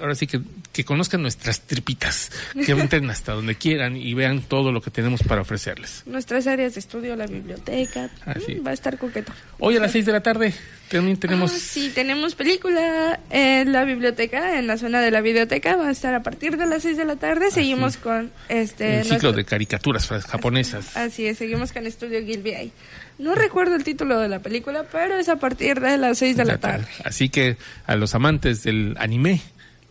[0.00, 0.40] ahora sí que
[0.74, 2.32] que conozcan nuestras tripitas,
[2.66, 6.02] que entren hasta donde quieran y vean todo lo que tenemos para ofrecerles.
[6.04, 9.32] Nuestras áreas de estudio, la biblioteca, mm, va a estar coqueto.
[9.60, 10.52] Hoy a las seis de la tarde
[10.90, 11.52] también tenemos...
[11.52, 15.90] Ah, sí, tenemos película en la biblioteca, en la zona de la biblioteca, va a
[15.92, 17.52] estar a partir de las seis de la tarde.
[17.52, 18.98] Seguimos con este...
[18.98, 20.96] Un ciclo de caricaturas japonesas.
[20.96, 22.72] Así es, seguimos con Estudio Gilby
[23.20, 26.44] No recuerdo el título de la película, pero es a partir de las seis de
[26.44, 26.86] la tarde.
[27.04, 29.40] Así que a los amantes del anime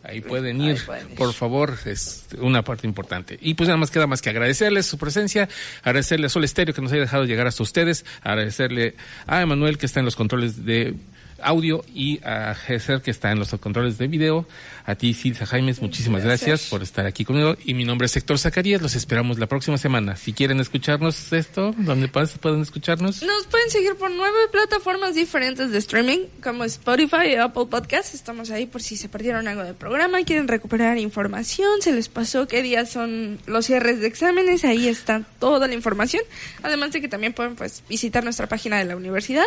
[0.03, 0.81] Ahí pueden ir,
[1.15, 3.37] por favor, es una parte importante.
[3.41, 5.47] Y pues nada más queda más que agradecerles su presencia,
[5.81, 8.95] agradecerle a Sol Estéreo que nos haya dejado llegar hasta ustedes, agradecerle
[9.27, 10.95] a Emanuel que está en los controles de
[11.43, 14.47] audio y a Gesser que está en los controles de video.
[14.85, 16.67] A ti, Silsa Jaimes, muchísimas gracias.
[16.69, 17.55] por estar aquí conmigo.
[17.63, 18.81] Y mi nombre es Héctor Zacarías.
[18.81, 20.15] Los esperamos la próxima semana.
[20.15, 23.21] Si quieren escucharnos esto, ¿dónde pueden escucharnos?
[23.23, 28.13] Nos pueden seguir por nueve plataformas diferentes de streaming, como Spotify y Apple Podcasts.
[28.13, 31.81] Estamos ahí por si se perdieron algo del programa quieren recuperar información.
[31.81, 34.63] Se les pasó qué días son los cierres de exámenes.
[34.65, 36.23] Ahí está toda la información.
[36.61, 39.45] Además de que también pueden pues, visitar nuestra página de la universidad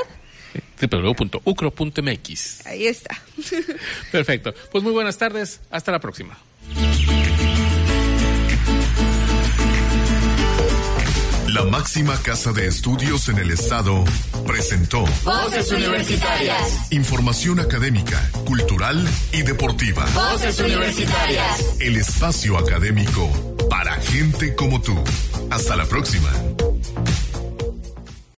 [0.80, 2.66] www.ucro.mx.
[2.66, 3.22] Ahí está.
[4.12, 4.55] Perfecto.
[4.70, 5.61] Pues muy buenas tardes.
[5.70, 6.36] Hasta la próxima.
[11.57, 14.05] La máxima casa de estudios en el estado
[14.47, 16.92] presentó Voces Universitarias.
[16.92, 20.05] Información académica, cultural y deportiva.
[20.12, 21.76] Voces Universitarias.
[21.80, 23.30] El espacio académico
[23.70, 25.03] para gente como tú.
[25.51, 26.30] Hasta la próxima.